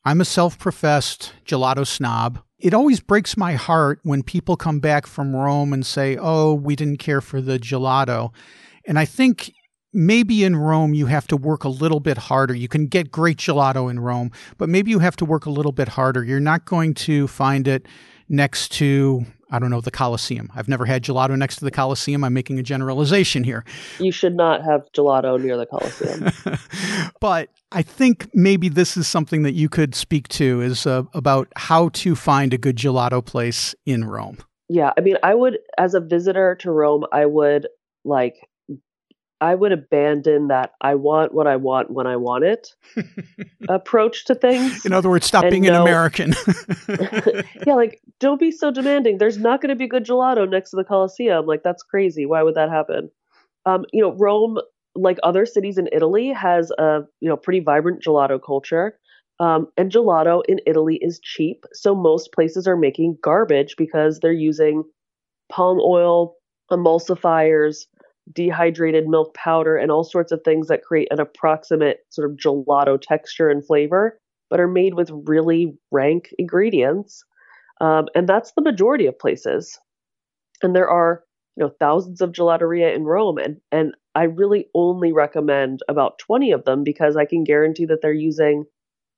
I'm 0.05 0.21
a 0.21 0.25
self 0.25 0.59
professed 0.59 1.35
gelato 1.45 1.87
snob. 1.87 2.43
It 2.59 2.75
always 2.75 3.01
breaks 3.01 3.37
my 3.37 3.55
heart 3.55 4.01
when 4.03 4.23
people 4.23 4.57
come 4.57 4.81
back 4.81 5.07
from 5.07 5.37
Rome 5.37 5.73
and 5.73 5.87
say, 5.87 6.17
oh, 6.19 6.55
we 6.55 6.75
didn't 6.75 6.97
care 6.97 7.21
for 7.21 7.41
the 7.41 7.59
gelato. 7.59 8.33
And 8.87 8.99
I 8.99 9.05
think 9.05 9.53
maybe 9.93 10.45
in 10.45 10.57
Rome 10.57 10.95
you 10.95 11.07
have 11.07 11.27
to 11.29 11.37
work 11.37 11.65
a 11.65 11.69
little 11.69 12.01
bit 12.01 12.19
harder. 12.19 12.55
You 12.55 12.69
can 12.69 12.87
get 12.87 13.11
great 13.11 13.39
gelato 13.39 13.91
in 13.91 14.01
Rome, 14.01 14.31
but 14.57 14.69
maybe 14.69 14.91
you 14.91 14.99
have 14.99 15.17
to 15.17 15.25
work 15.25 15.47
a 15.47 15.51
little 15.51 15.73
bit 15.73 15.89
harder. 15.89 16.25
You're 16.25 16.41
not 16.41 16.65
going 16.65 16.95
to 16.95 17.27
find 17.29 17.67
it 17.67 17.87
next 18.29 18.73
to 18.73 19.25
I 19.51 19.59
don't 19.59 19.71
know, 19.71 19.81
the 19.81 19.91
Colosseum. 19.91 20.51
I've 20.55 20.69
never 20.69 20.85
had 20.85 21.03
gelato 21.03 21.37
next 21.37 21.57
to 21.57 21.65
the 21.65 21.71
Colosseum. 21.71 22.23
I'm 22.23 22.35
making 22.35 22.59
a 22.59 22.63
generalization 22.63 23.45
here. 23.45 23.65
You 23.99 24.13
should 24.13 24.35
not 24.35 24.63
have 24.63 24.83
gelato 24.93 25.41
near 25.43 25.57
the 25.57 25.65
Colosseum. 25.65 26.31
but 27.21 27.49
I 27.73 27.83
think 27.83 28.29
maybe 28.35 28.69
this 28.69 28.97
is 28.97 29.09
something 29.09 29.43
that 29.45 29.55
you 29.55 29.69
could 29.69 29.95
speak 29.95 30.29
to 30.29 30.61
is 30.61 30.87
uh, 30.87 31.05
about 31.15 31.49
how 31.57 31.89
to 31.91 32.15
find 32.15 32.53
a 32.53 32.59
good 32.59 32.77
gelato 32.77 33.25
place 33.25 33.75
in 33.87 34.05
Rome. 34.05 34.39
Yeah, 34.69 34.93
I 34.99 35.01
mean, 35.01 35.17
I 35.23 35.35
would 35.35 35.59
as 35.79 35.95
a 35.95 36.01
visitor 36.01 36.55
to 36.57 36.71
Rome, 36.71 37.05
I 37.11 37.25
would 37.25 37.69
like 38.05 38.48
I 39.41 39.55
would 39.55 39.73
abandon 39.73 40.49
that 40.49 40.73
I 40.81 40.97
want 40.97 41.33
what 41.33 41.47
I 41.47 41.57
want 41.57 41.91
when 41.91 42.07
I 42.07 42.17
want 42.17 42.45
it 42.45 42.75
approach 43.69 44.25
to 44.27 44.35
things. 44.35 44.85
In 44.85 44.93
other 44.93 45.09
words, 45.09 45.27
stop 45.27 45.49
being 45.49 45.63
know, 45.63 45.75
an 45.77 45.83
American. 45.83 46.35
yeah, 47.67 47.75
like 47.75 48.01
don't 48.19 48.41
be 48.41 48.51
so 48.51 48.71
demanding. 48.71 49.19
There's 49.19 49.39
not 49.39 49.61
going 49.61 49.71
to 49.71 49.77
be 49.77 49.87
good 49.87 50.05
gelato 50.05 50.49
next 50.49 50.71
to 50.71 50.77
the 50.77 50.85
Colosseum. 50.85 51.47
Like 51.47 51.63
that's 51.63 51.83
crazy. 51.83 52.27
Why 52.27 52.43
would 52.43 52.57
that 52.57 52.71
happen? 52.71 53.11
Um, 53.65 53.85
you 53.93 54.03
know, 54.03 54.13
Rome, 54.13 54.59
like 54.95 55.19
other 55.23 55.47
cities 55.47 55.79
in 55.79 55.89
Italy, 55.93 56.33
has 56.33 56.73
a 56.73 57.03
you 57.21 57.29
know 57.29 57.37
pretty 57.37 57.61
vibrant 57.61 58.03
gelato 58.03 58.41
culture. 58.45 58.99
Um, 59.41 59.69
and 59.77 59.93
gelato 59.93 60.43
in 60.49 60.59
Italy 60.67 60.99
is 61.01 61.21
cheap, 61.23 61.65
so 61.73 61.95
most 61.95 62.33
places 62.33 62.67
are 62.67 62.77
making 62.77 63.19
garbage 63.23 63.77
because 63.79 64.19
they're 64.19 64.33
using 64.33 64.83
palm 65.49 65.79
oil, 65.81 66.35
emulsifiers, 66.73 67.85
dehydrated 68.33 69.09
milk 69.09 69.35
powder, 69.35 69.77
and 69.77 69.91
all 69.91 70.05
sorts 70.05 70.33
of 70.33 70.43
things 70.45 70.69
that 70.69 70.83
create 70.83 71.09
an 71.11 71.21
approximate 71.21 72.01
sort 72.11 72.31
of 72.31 72.37
gelato 72.37 73.01
texture 73.01 73.49
and 73.49 73.65
flavor, 73.65 74.19
but 74.51 74.61
are 74.61 74.69
made 74.69 74.95
with 74.95 75.11
really 75.27 75.77
rank 75.91 76.31
ingredients. 76.39 77.25
Um, 77.81 78.07
and 78.15 78.29
that's 78.29 78.53
the 78.53 78.63
majority 78.63 79.07
of 79.07 79.19
places. 79.19 79.79
And 80.63 80.75
there 80.75 80.89
are 80.89 81.23
you 81.57 81.65
know 81.65 81.73
thousands 81.81 82.21
of 82.21 82.33
gelateria 82.33 82.95
in 82.95 83.05
Rome, 83.05 83.39
and 83.39 83.61
and 83.73 83.95
I 84.15 84.25
really 84.25 84.69
only 84.75 85.13
recommend 85.13 85.81
about 85.89 86.19
20 86.19 86.53
of 86.53 86.65
them 86.65 86.83
because 86.85 87.17
I 87.17 87.25
can 87.25 87.45
guarantee 87.45 87.85
that 87.87 88.01
they're 88.03 88.13
using 88.13 88.65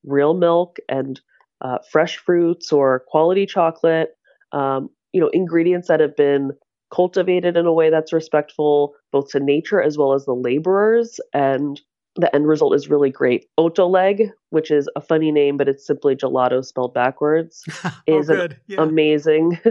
real 0.05 0.35
milk 0.35 0.79
and 0.88 1.20
uh, 1.61 1.79
fresh 1.90 2.16
fruits 2.16 2.73
or 2.73 3.05
quality 3.09 3.46
chocolate. 3.46 4.11
Um, 4.53 4.90
you 5.12 5.20
know, 5.20 5.29
ingredients 5.33 5.88
that 5.88 6.01
have 6.01 6.16
been 6.16 6.53
cultivated 6.90 7.57
in 7.57 7.66
a 7.66 7.72
way 7.72 7.90
that's 7.90 8.12
respectful 8.12 8.94
both 9.12 9.31
to 9.31 9.40
nature 9.40 9.81
as 9.81 9.96
well 9.96 10.12
as 10.12 10.24
the 10.24 10.35
laborers 10.35 11.20
and 11.33 11.81
the 12.16 12.35
end 12.35 12.48
result 12.48 12.74
is 12.74 12.90
really 12.90 13.11
great. 13.11 13.46
Otaleg, 13.57 14.31
which 14.50 14.70
is 14.70 14.88
a 14.96 15.00
funny 15.00 15.31
name, 15.31 15.57
but 15.57 15.68
it's 15.68 15.87
simply 15.87 16.16
gelato 16.16 16.64
spelled 16.64 16.92
backwards, 16.92 17.62
oh, 17.85 18.00
is 18.07 18.29
yeah. 18.66 18.83
amazing. 18.83 19.59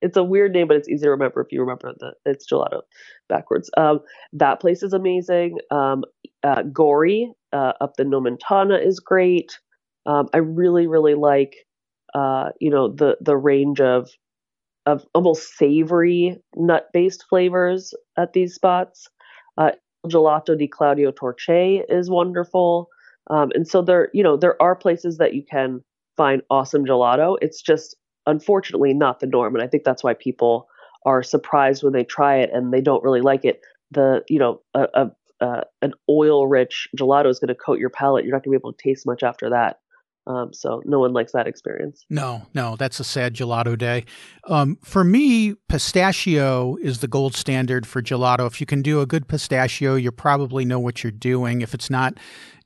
it's 0.00 0.16
a 0.16 0.24
weird 0.24 0.52
name, 0.52 0.68
but 0.68 0.76
it's 0.76 0.88
easy 0.88 1.04
to 1.04 1.10
remember 1.10 1.40
if 1.40 1.52
you 1.52 1.60
remember 1.60 1.92
that 2.00 2.14
it's 2.24 2.50
gelato 2.50 2.80
backwards. 3.28 3.70
Um, 3.76 4.00
that 4.32 4.60
place 4.60 4.82
is 4.82 4.92
amazing. 4.92 5.58
Um, 5.70 6.04
uh, 6.42 6.62
Gori 6.62 7.30
uh, 7.52 7.72
up 7.80 7.96
the 7.96 8.04
Nomentana 8.04 8.84
is 8.84 8.98
great. 8.98 9.58
Um, 10.06 10.28
I 10.32 10.38
really, 10.38 10.86
really 10.86 11.14
like, 11.14 11.54
uh, 12.14 12.50
you 12.58 12.70
know, 12.70 12.88
the 12.88 13.16
the 13.20 13.36
range 13.36 13.80
of 13.80 14.10
of 14.86 15.04
almost 15.14 15.56
savory 15.56 16.38
nut 16.56 16.88
based 16.92 17.24
flavors 17.28 17.94
at 18.16 18.32
these 18.32 18.54
spots. 18.54 19.08
Uh, 19.56 19.72
Gelato 20.06 20.58
di 20.58 20.66
Claudio 20.66 21.12
Torce 21.12 21.82
is 21.88 22.10
wonderful. 22.10 22.88
Um, 23.30 23.50
and 23.54 23.68
so 23.68 23.82
there, 23.82 24.08
you 24.12 24.22
know, 24.22 24.36
there 24.36 24.60
are 24.60 24.74
places 24.74 25.18
that 25.18 25.34
you 25.34 25.44
can 25.48 25.82
find 26.16 26.42
awesome 26.50 26.84
gelato. 26.84 27.36
It's 27.40 27.62
just 27.62 27.96
unfortunately 28.26 28.94
not 28.94 29.20
the 29.20 29.26
norm. 29.26 29.54
And 29.54 29.62
I 29.62 29.68
think 29.68 29.84
that's 29.84 30.02
why 30.02 30.14
people 30.14 30.66
are 31.06 31.22
surprised 31.22 31.82
when 31.82 31.92
they 31.92 32.04
try 32.04 32.36
it 32.38 32.50
and 32.52 32.72
they 32.72 32.80
don't 32.80 33.02
really 33.02 33.20
like 33.20 33.44
it. 33.44 33.60
The, 33.90 34.24
you 34.28 34.38
know, 34.38 34.60
a, 34.74 34.86
a, 34.94 35.10
a 35.40 35.62
an 35.82 35.92
oil 36.08 36.46
rich 36.46 36.88
gelato 36.96 37.28
is 37.28 37.38
going 37.38 37.48
to 37.48 37.54
coat 37.54 37.78
your 37.78 37.90
palate. 37.90 38.24
You're 38.24 38.32
not 38.34 38.44
going 38.44 38.56
to 38.56 38.58
be 38.58 38.60
able 38.60 38.72
to 38.72 38.82
taste 38.82 39.06
much 39.06 39.22
after 39.22 39.50
that. 39.50 39.78
Um, 40.26 40.52
so 40.52 40.82
no 40.84 41.00
one 41.00 41.12
likes 41.12 41.32
that 41.32 41.48
experience. 41.48 42.04
No, 42.08 42.46
no, 42.54 42.76
that's 42.76 43.00
a 43.00 43.04
sad 43.04 43.34
gelato 43.34 43.76
day. 43.76 44.04
Um, 44.44 44.78
for 44.82 45.02
me, 45.02 45.54
pistachio 45.68 46.76
is 46.76 47.00
the 47.00 47.08
gold 47.08 47.34
standard 47.34 47.86
for 47.86 48.00
gelato. 48.00 48.46
If 48.46 48.60
you 48.60 48.66
can 48.66 48.82
do 48.82 49.00
a 49.00 49.06
good 49.06 49.26
pistachio, 49.26 49.96
you 49.96 50.12
probably 50.12 50.64
know 50.64 50.78
what 50.78 51.02
you're 51.02 51.10
doing. 51.10 51.60
If 51.60 51.74
it's 51.74 51.90
not 51.90 52.18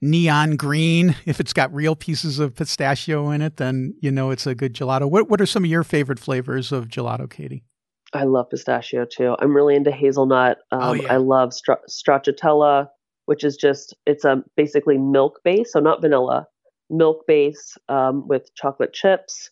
neon 0.02 0.56
green, 0.56 1.16
if 1.26 1.40
it's 1.40 1.54
got 1.54 1.72
real 1.72 1.96
pieces 1.96 2.38
of 2.38 2.54
pistachio 2.54 3.30
in 3.30 3.40
it, 3.40 3.56
then 3.56 3.94
you 4.00 4.10
know 4.10 4.30
it's 4.30 4.46
a 4.46 4.54
good 4.54 4.74
gelato. 4.74 5.08
What 5.08 5.30
What 5.30 5.40
are 5.40 5.46
some 5.46 5.64
of 5.64 5.70
your 5.70 5.84
favorite 5.84 6.18
flavors 6.18 6.72
of 6.72 6.88
gelato, 6.88 7.30
Katie? 7.30 7.64
I 8.12 8.24
love 8.24 8.50
pistachio 8.50 9.06
too. 9.06 9.34
I'm 9.38 9.54
really 9.54 9.74
into 9.74 9.90
hazelnut. 9.90 10.58
Oh, 10.72 10.78
um, 10.78 10.82
oh, 10.82 10.92
yeah. 10.94 11.14
I 11.14 11.16
love 11.16 11.54
stra- 11.54 11.80
stracciatella, 11.88 12.88
which 13.24 13.44
is 13.44 13.56
just 13.56 13.94
it's 14.04 14.24
a 14.26 14.42
basically 14.56 14.98
milk 14.98 15.40
base, 15.42 15.72
so 15.72 15.80
not 15.80 16.02
vanilla 16.02 16.46
milk 16.90 17.26
base 17.26 17.76
um, 17.88 18.26
with 18.26 18.54
chocolate 18.54 18.92
chips. 18.92 19.50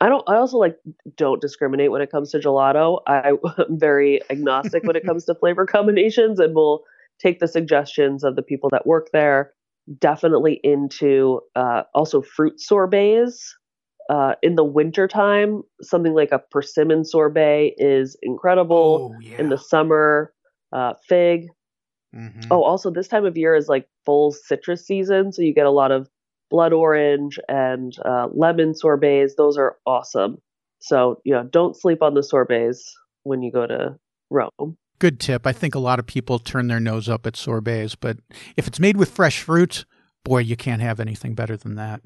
I 0.00 0.08
don't. 0.08 0.22
I 0.28 0.36
also 0.36 0.58
like 0.58 0.76
don't 1.16 1.40
discriminate 1.40 1.90
when 1.90 2.02
it 2.02 2.10
comes 2.10 2.30
to 2.30 2.38
gelato. 2.38 3.00
I, 3.06 3.30
am 3.58 3.78
very 3.78 4.20
agnostic 4.30 4.84
when 4.84 4.96
it 4.96 5.04
comes 5.04 5.24
to 5.24 5.34
flavor 5.40 5.66
combinations, 5.66 6.38
and 6.38 6.54
will 6.54 6.84
take 7.20 7.40
the 7.40 7.48
suggestions 7.48 8.22
of 8.22 8.36
the 8.36 8.42
people 8.42 8.70
that 8.70 8.86
work 8.86 9.08
there. 9.12 9.52
Definitely 9.98 10.60
into 10.62 11.40
uh, 11.56 11.82
also 11.94 12.22
fruit 12.22 12.60
sorbets. 12.60 13.56
Uh, 14.10 14.34
in 14.42 14.54
the 14.54 14.64
wintertime, 14.64 15.60
something 15.82 16.14
like 16.14 16.32
a 16.32 16.38
persimmon 16.38 17.04
sorbet 17.04 17.74
is 17.76 18.16
incredible. 18.22 19.12
Oh, 19.14 19.20
yeah. 19.20 19.36
In 19.38 19.50
the 19.50 19.58
summer, 19.58 20.32
uh, 20.72 20.94
fig. 21.06 21.48
Mm-hmm. 22.16 22.50
Oh, 22.50 22.62
also 22.62 22.90
this 22.90 23.08
time 23.08 23.26
of 23.26 23.36
year 23.36 23.54
is 23.54 23.68
like 23.68 23.86
full 24.06 24.32
citrus 24.32 24.86
season, 24.86 25.30
so 25.30 25.42
you 25.42 25.52
get 25.52 25.66
a 25.66 25.70
lot 25.70 25.92
of 25.92 26.08
blood 26.50 26.72
orange 26.72 27.38
and 27.48 27.94
uh, 28.04 28.28
lemon 28.32 28.74
sorbets. 28.74 29.34
Those 29.36 29.56
are 29.56 29.76
awesome. 29.86 30.38
So, 30.80 31.20
you 31.24 31.34
know, 31.34 31.44
don't 31.44 31.76
sleep 31.76 32.02
on 32.02 32.14
the 32.14 32.22
sorbets 32.22 32.94
when 33.24 33.42
you 33.42 33.52
go 33.52 33.66
to 33.66 33.96
Rome. 34.30 34.76
Good 34.98 35.20
tip. 35.20 35.46
I 35.46 35.52
think 35.52 35.74
a 35.74 35.80
lot 35.80 35.98
of 35.98 36.06
people 36.06 36.38
turn 36.38 36.66
their 36.68 36.80
nose 36.80 37.08
up 37.08 37.26
at 37.26 37.36
sorbets, 37.36 37.94
but 37.94 38.18
if 38.56 38.66
it's 38.66 38.80
made 38.80 38.96
with 38.96 39.10
fresh 39.10 39.42
fruit, 39.42 39.84
boy, 40.24 40.38
you 40.38 40.56
can't 40.56 40.82
have 40.82 41.00
anything 41.00 41.34
better 41.34 41.56
than 41.56 41.76
that. 41.76 42.02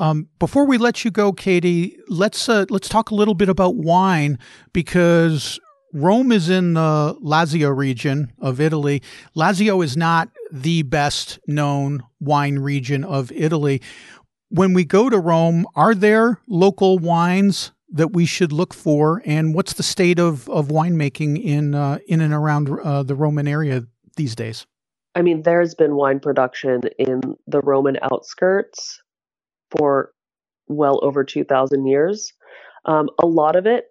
Um, 0.00 0.28
before 0.38 0.66
we 0.66 0.78
let 0.78 1.04
you 1.04 1.10
go, 1.10 1.32
Katie, 1.32 1.98
let's 2.08 2.48
uh, 2.48 2.64
let's 2.70 2.88
talk 2.88 3.10
a 3.10 3.14
little 3.14 3.34
bit 3.34 3.48
about 3.48 3.76
wine 3.76 4.38
because 4.72 5.60
Rome 5.94 6.32
is 6.32 6.50
in 6.50 6.74
the 6.74 7.16
Lazio 7.22 7.74
region 7.74 8.32
of 8.40 8.60
Italy. 8.60 9.00
Lazio 9.36 9.82
is 9.82 9.96
not 9.96 10.28
the 10.50 10.82
best 10.82 11.38
known 11.46 12.02
wine 12.18 12.58
region 12.58 13.04
of 13.04 13.30
Italy. 13.30 13.80
When 14.48 14.74
we 14.74 14.84
go 14.84 15.08
to 15.08 15.18
Rome, 15.20 15.66
are 15.76 15.94
there 15.94 16.40
local 16.48 16.98
wines 16.98 17.70
that 17.90 18.12
we 18.12 18.26
should 18.26 18.50
look 18.52 18.74
for? 18.74 19.22
And 19.24 19.54
what's 19.54 19.74
the 19.74 19.84
state 19.84 20.18
of, 20.18 20.48
of 20.48 20.66
winemaking 20.66 21.40
in, 21.42 21.76
uh, 21.76 21.98
in 22.08 22.20
and 22.20 22.34
around 22.34 22.68
uh, 22.70 23.04
the 23.04 23.14
Roman 23.14 23.46
area 23.46 23.84
these 24.16 24.34
days? 24.34 24.66
I 25.14 25.22
mean, 25.22 25.42
there's 25.44 25.76
been 25.76 25.94
wine 25.94 26.18
production 26.18 26.80
in 26.98 27.20
the 27.46 27.60
Roman 27.60 27.98
outskirts 28.02 29.00
for 29.70 30.10
well 30.66 30.98
over 31.04 31.22
2,000 31.22 31.86
years. 31.86 32.32
Um, 32.84 33.08
a 33.22 33.26
lot 33.26 33.54
of 33.54 33.66
it 33.66 33.84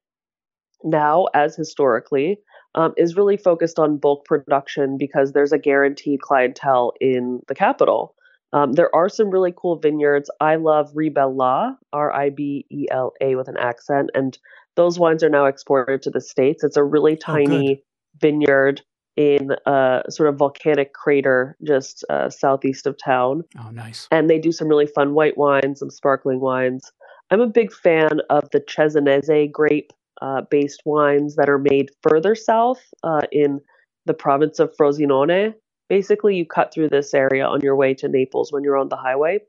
now, 0.83 1.27
as 1.33 1.55
historically, 1.55 2.39
um, 2.75 2.93
is 2.97 3.15
really 3.15 3.37
focused 3.37 3.79
on 3.79 3.97
bulk 3.97 4.25
production 4.25 4.97
because 4.97 5.31
there's 5.31 5.51
a 5.51 5.59
guaranteed 5.59 6.21
clientele 6.21 6.93
in 6.99 7.41
the 7.47 7.55
capital. 7.55 8.15
Um, 8.51 8.73
there 8.73 8.93
are 8.95 9.09
some 9.09 9.29
really 9.29 9.53
cool 9.55 9.77
vineyards. 9.77 10.29
I 10.39 10.55
love 10.55 10.93
Ribela, 10.93 11.75
R 11.91 12.11
I 12.13 12.29
B 12.29 12.65
E 12.69 12.85
L 12.91 13.13
A 13.21 13.35
with 13.35 13.47
an 13.47 13.57
accent, 13.57 14.11
and 14.13 14.37
those 14.75 14.99
wines 14.99 15.23
are 15.23 15.29
now 15.29 15.45
exported 15.45 16.01
to 16.03 16.09
the 16.11 16.21
States. 16.21 16.63
It's 16.63 16.77
a 16.77 16.83
really 16.83 17.13
oh, 17.13 17.15
tiny 17.15 17.81
oh, 17.81 17.83
vineyard 18.19 18.81
in 19.15 19.51
a 19.65 20.03
sort 20.09 20.29
of 20.29 20.37
volcanic 20.37 20.93
crater 20.93 21.55
just 21.63 22.03
uh, 22.09 22.29
southeast 22.29 22.87
of 22.87 22.97
town. 23.03 23.43
Oh, 23.59 23.69
nice. 23.69 24.07
And 24.11 24.29
they 24.29 24.39
do 24.39 24.51
some 24.51 24.67
really 24.67 24.87
fun 24.87 25.13
white 25.13 25.37
wines, 25.37 25.79
some 25.79 25.91
sparkling 25.91 26.39
wines. 26.39 26.91
I'm 27.29 27.41
a 27.41 27.47
big 27.47 27.71
fan 27.71 28.21
of 28.29 28.49
the 28.51 28.59
Cesanese 28.59 29.51
grape 29.51 29.93
uh, 30.21 30.41
based 30.49 30.81
wines 30.85 31.35
that 31.35 31.49
are 31.49 31.57
made 31.57 31.89
further 32.01 32.35
south 32.35 32.81
uh, 33.03 33.21
in 33.31 33.59
the 34.05 34.13
province 34.13 34.59
of 34.59 34.75
Frosinone. 34.75 35.53
Basically, 35.89 36.35
you 36.35 36.45
cut 36.45 36.73
through 36.73 36.89
this 36.89 37.13
area 37.13 37.45
on 37.45 37.61
your 37.61 37.75
way 37.75 37.93
to 37.95 38.07
Naples 38.07 38.51
when 38.51 38.63
you're 38.63 38.77
on 38.77 38.89
the 38.89 38.95
highway. 38.95 39.39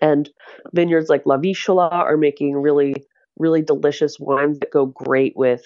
And 0.00 0.28
vineyards 0.74 1.08
like 1.08 1.22
La 1.26 1.38
Visciola 1.38 1.90
are 1.90 2.16
making 2.16 2.54
really, 2.54 2.94
really 3.38 3.62
delicious 3.62 4.18
wines 4.20 4.58
that 4.58 4.70
go 4.70 4.86
great 4.86 5.32
with 5.36 5.62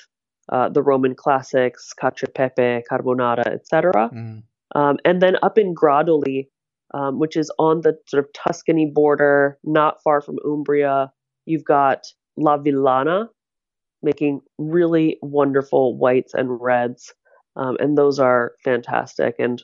uh, 0.51 0.69
the 0.69 0.83
Roman 0.83 1.15
classics, 1.15 1.93
cacio 2.01 2.33
pepe, 2.33 2.85
carbonara, 2.91 3.47
etc. 3.47 4.11
Mm. 4.13 4.43
Um, 4.75 4.97
and 5.05 5.21
then 5.21 5.37
up 5.43 5.59
in 5.59 5.75
Gradoli, 5.75 6.49
um, 6.95 7.19
which 7.19 7.37
is 7.37 7.51
on 7.59 7.83
the 7.83 7.97
sort 8.07 8.25
of 8.25 8.33
Tuscany 8.33 8.91
border, 8.93 9.59
not 9.65 10.03
far 10.03 10.21
from 10.21 10.39
Umbria, 10.45 11.13
you've 11.47 11.65
got 11.65 12.07
La 12.37 12.59
Villana, 12.59 13.29
making 14.03 14.41
really 14.59 15.19
wonderful 15.23 15.97
whites 15.97 16.35
and 16.35 16.61
reds. 16.61 17.13
Um, 17.57 17.77
and 17.81 17.97
those 17.99 18.19
are 18.19 18.53
fantastic. 18.65 19.35
And 19.39 19.63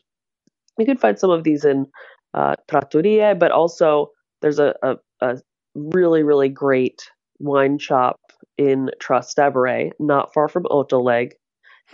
you 0.78 0.86
can 0.86 0.96
find 0.96 1.18
some 1.18 1.30
of 1.30 1.44
these 1.44 1.64
in 1.64 1.86
uh, 2.34 2.54
trattorie, 2.68 3.38
but 3.38 3.50
also 3.50 4.10
there's 4.42 4.58
a, 4.58 4.74
a, 4.82 4.96
a, 5.20 5.38
really, 5.74 6.22
really 6.22 6.48
great 6.48 7.10
wine 7.38 7.78
shop 7.78 8.18
in 8.56 8.90
Trastevere, 9.00 9.90
not 9.98 10.32
far 10.32 10.48
from 10.48 10.64
Otaleg. 10.70 11.34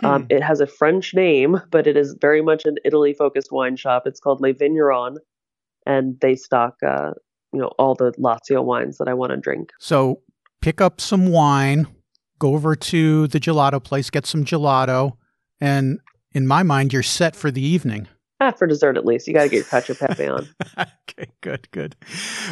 Um, 0.01 0.09
hmm. 0.09 0.15
Um, 0.15 0.27
it 0.29 0.41
has 0.43 0.59
a 0.59 0.67
French 0.67 1.13
name, 1.13 1.61
but 1.69 1.85
it 1.87 1.97
is 1.97 2.15
very 2.19 2.41
much 2.41 2.65
an 2.65 2.77
Italy 2.85 3.13
focused 3.13 3.51
wine 3.51 3.75
shop. 3.75 4.03
It's 4.05 4.19
called 4.19 4.41
Le 4.41 4.53
Vigneron, 4.53 5.17
and 5.85 6.19
they 6.21 6.35
stock, 6.35 6.75
uh, 6.85 7.11
you 7.51 7.59
know, 7.59 7.71
all 7.77 7.93
the 7.93 8.11
Lazio 8.13 8.63
wines 8.63 8.97
that 8.97 9.07
I 9.07 9.13
want 9.13 9.31
to 9.31 9.37
drink. 9.37 9.71
So 9.79 10.21
pick 10.61 10.81
up 10.81 10.99
some 10.99 11.27
wine, 11.27 11.87
go 12.43 12.55
over 12.55 12.75
to 12.75 13.27
the 13.27 13.39
gelato 13.39 13.81
place, 13.81 14.09
get 14.09 14.25
some 14.25 14.43
gelato, 14.43 15.13
and 15.61 15.99
in 16.33 16.45
my 16.45 16.61
mind, 16.61 16.91
you're 16.91 17.01
set 17.01 17.35
for 17.35 17.49
the 17.51 17.65
evening. 17.65 18.07
Ah, 18.41 18.51
for 18.51 18.67
dessert 18.67 18.97
at 18.97 19.05
least. 19.05 19.27
You 19.27 19.33
got 19.33 19.43
to 19.43 19.49
get 19.49 19.57
your 19.57 19.65
cacio 19.65 19.97
pepe 19.97 20.27
on. 20.27 20.49
okay, 20.77 21.31
good, 21.41 21.71
good. 21.71 21.95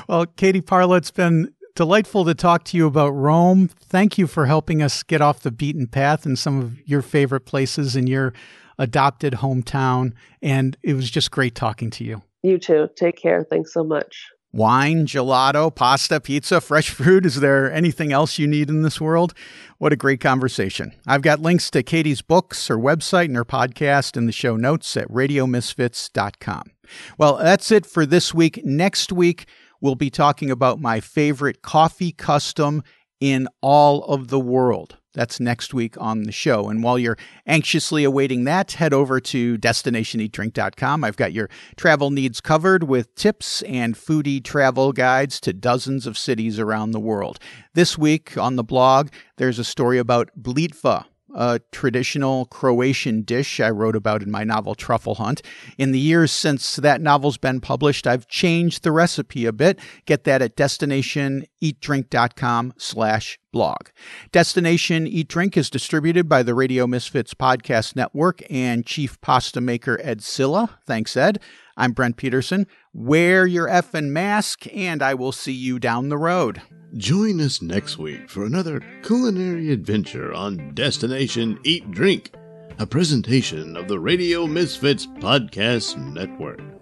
Well, 0.08 0.25
Katie 0.25 0.62
Parla, 0.62 0.97
it's 0.97 1.12
been 1.12 1.54
Delightful 1.75 2.25
to 2.25 2.36
talk 2.36 2.65
to 2.65 2.77
you 2.77 2.86
about 2.86 3.10
Rome. 3.12 3.69
Thank 3.69 4.17
you 4.17 4.27
for 4.27 4.45
helping 4.45 4.82
us 4.82 5.04
get 5.04 5.21
off 5.21 5.39
the 5.39 5.51
beaten 5.51 5.88
path 5.88 6.25
in 6.25 6.36
some 6.36 6.60
of 6.60 6.77
your 6.86 7.01
favorite 7.01 7.45
places 7.45 7.95
in 7.95 8.08
your 8.08 8.34
adopted 8.77 9.34
hometown. 9.34 10.12
And 10.41 10.75
it 10.84 10.95
was 10.95 11.10
just 11.10 11.32
great 11.32 11.56
talking 11.56 11.89
to 11.91 12.04
you. 12.04 12.21
You 12.43 12.58
too. 12.58 12.89
Take 12.97 13.15
care. 13.15 13.45
Thanks 13.49 13.73
so 13.73 13.86
much. 13.86 14.27
Wine, 14.53 15.05
gelato, 15.05 15.73
pasta, 15.73 16.19
pizza, 16.19 16.59
fresh 16.59 16.89
fruit. 16.89 17.25
Is 17.25 17.39
there 17.39 17.71
anything 17.71 18.11
else 18.11 18.37
you 18.37 18.47
need 18.47 18.69
in 18.69 18.81
this 18.81 18.99
world? 18.99 19.33
What 19.77 19.93
a 19.93 19.95
great 19.95 20.19
conversation. 20.19 20.93
I've 21.07 21.21
got 21.21 21.39
links 21.39 21.71
to 21.71 21.83
Katie's 21.83 22.21
books, 22.21 22.67
her 22.67 22.77
website, 22.77 23.25
and 23.25 23.37
her 23.37 23.45
podcast 23.45 24.17
in 24.17 24.25
the 24.25 24.33
show 24.33 24.57
notes 24.57 24.97
at 24.97 25.07
radiomisfits.com. 25.07 26.71
Well, 27.17 27.37
that's 27.37 27.71
it 27.71 27.85
for 27.85 28.05
this 28.05 28.33
week. 28.33 28.65
Next 28.65 29.13
week, 29.13 29.45
we'll 29.79 29.95
be 29.95 30.09
talking 30.09 30.51
about 30.51 30.81
my 30.81 30.99
favorite 30.99 31.61
coffee 31.61 32.11
custom 32.11 32.83
in 33.21 33.47
all 33.62 34.03
of 34.05 34.27
the 34.27 34.39
world. 34.39 34.97
That's 35.13 35.39
next 35.41 35.73
week 35.73 35.95
on 35.99 36.23
the 36.23 36.31
show. 36.31 36.69
And 36.69 36.84
while 36.84 36.97
you're 36.97 37.17
anxiously 37.45 38.03
awaiting 38.05 38.45
that, 38.45 38.73
head 38.73 38.93
over 38.93 39.19
to 39.19 39.57
destinationeatdrink.com. 39.57 41.03
I've 41.03 41.17
got 41.17 41.34
your 41.34 41.49
travel 41.75 42.12
needs 42.12 42.39
covered 42.39 42.84
with 42.84 43.13
tips 43.15 43.62
and 43.63 43.95
foodie 43.95 44.43
travel 44.43 44.93
guides 44.93 45.41
to 45.41 45.53
dozens 45.53 46.07
of 46.07 46.17
cities 46.17 46.60
around 46.60 46.91
the 46.91 46.99
world. 46.99 47.39
This 47.73 47.97
week 47.97 48.38
on 48.38 48.55
the 48.55 48.63
blog, 48.63 49.10
there's 49.36 49.60
a 49.60 49.65
story 49.65 49.97
about 49.97 50.29
Blitva, 50.41 51.05
a 51.35 51.59
traditional 51.71 52.45
Croatian 52.45 53.23
dish 53.23 53.59
I 53.59 53.69
wrote 53.69 53.95
about 53.95 54.23
in 54.23 54.31
my 54.31 54.43
novel 54.43 54.73
Truffle 54.75 55.15
Hunt. 55.15 55.41
In 55.77 55.91
the 55.91 55.99
years 55.99 56.31
since 56.31 56.75
that 56.77 57.01
novel's 57.01 57.37
been 57.37 57.59
published, 57.61 58.07
I've 58.07 58.27
changed 58.27 58.83
the 58.83 58.91
recipe 58.91 59.45
a 59.45 59.53
bit. 59.53 59.79
Get 60.05 60.23
that 60.25 60.41
at 60.41 60.55
destinationeatdrink.com 60.55 62.73
slash 62.77 63.39
blog. 63.51 63.89
Destination 64.31 65.07
Eat 65.07 65.27
Drink 65.27 65.57
is 65.57 65.69
distributed 65.69 66.29
by 66.29 66.41
the 66.43 66.55
Radio 66.55 66.87
Misfits 66.87 67.33
Podcast 67.33 67.95
Network 67.95 68.41
and 68.49 68.85
chief 68.85 69.19
pasta 69.21 69.61
maker 69.61 69.99
Ed 70.01 70.21
Silla. 70.21 70.79
Thanks, 70.85 71.17
Ed. 71.17 71.39
I'm 71.77 71.93
Brent 71.93 72.17
Peterson. 72.17 72.67
Wear 72.93 73.47
your 73.47 73.67
effing 73.67 74.09
mask, 74.09 74.67
and 74.75 75.01
I 75.01 75.13
will 75.13 75.31
see 75.31 75.53
you 75.53 75.79
down 75.79 76.09
the 76.09 76.17
road. 76.17 76.61
Join 76.97 77.39
us 77.39 77.62
next 77.62 77.97
week 77.97 78.30
for 78.30 78.45
another 78.45 78.82
culinary 79.01 79.71
adventure 79.71 80.34
on 80.34 80.73
Destination 80.73 81.58
Eat 81.63 81.89
Drink, 81.89 82.34
a 82.80 82.86
presentation 82.86 83.77
of 83.77 83.88
the 83.88 83.97
Radio 83.97 84.45
Misfits 84.45 85.08
Podcast 85.08 85.97
Network. 86.13 86.80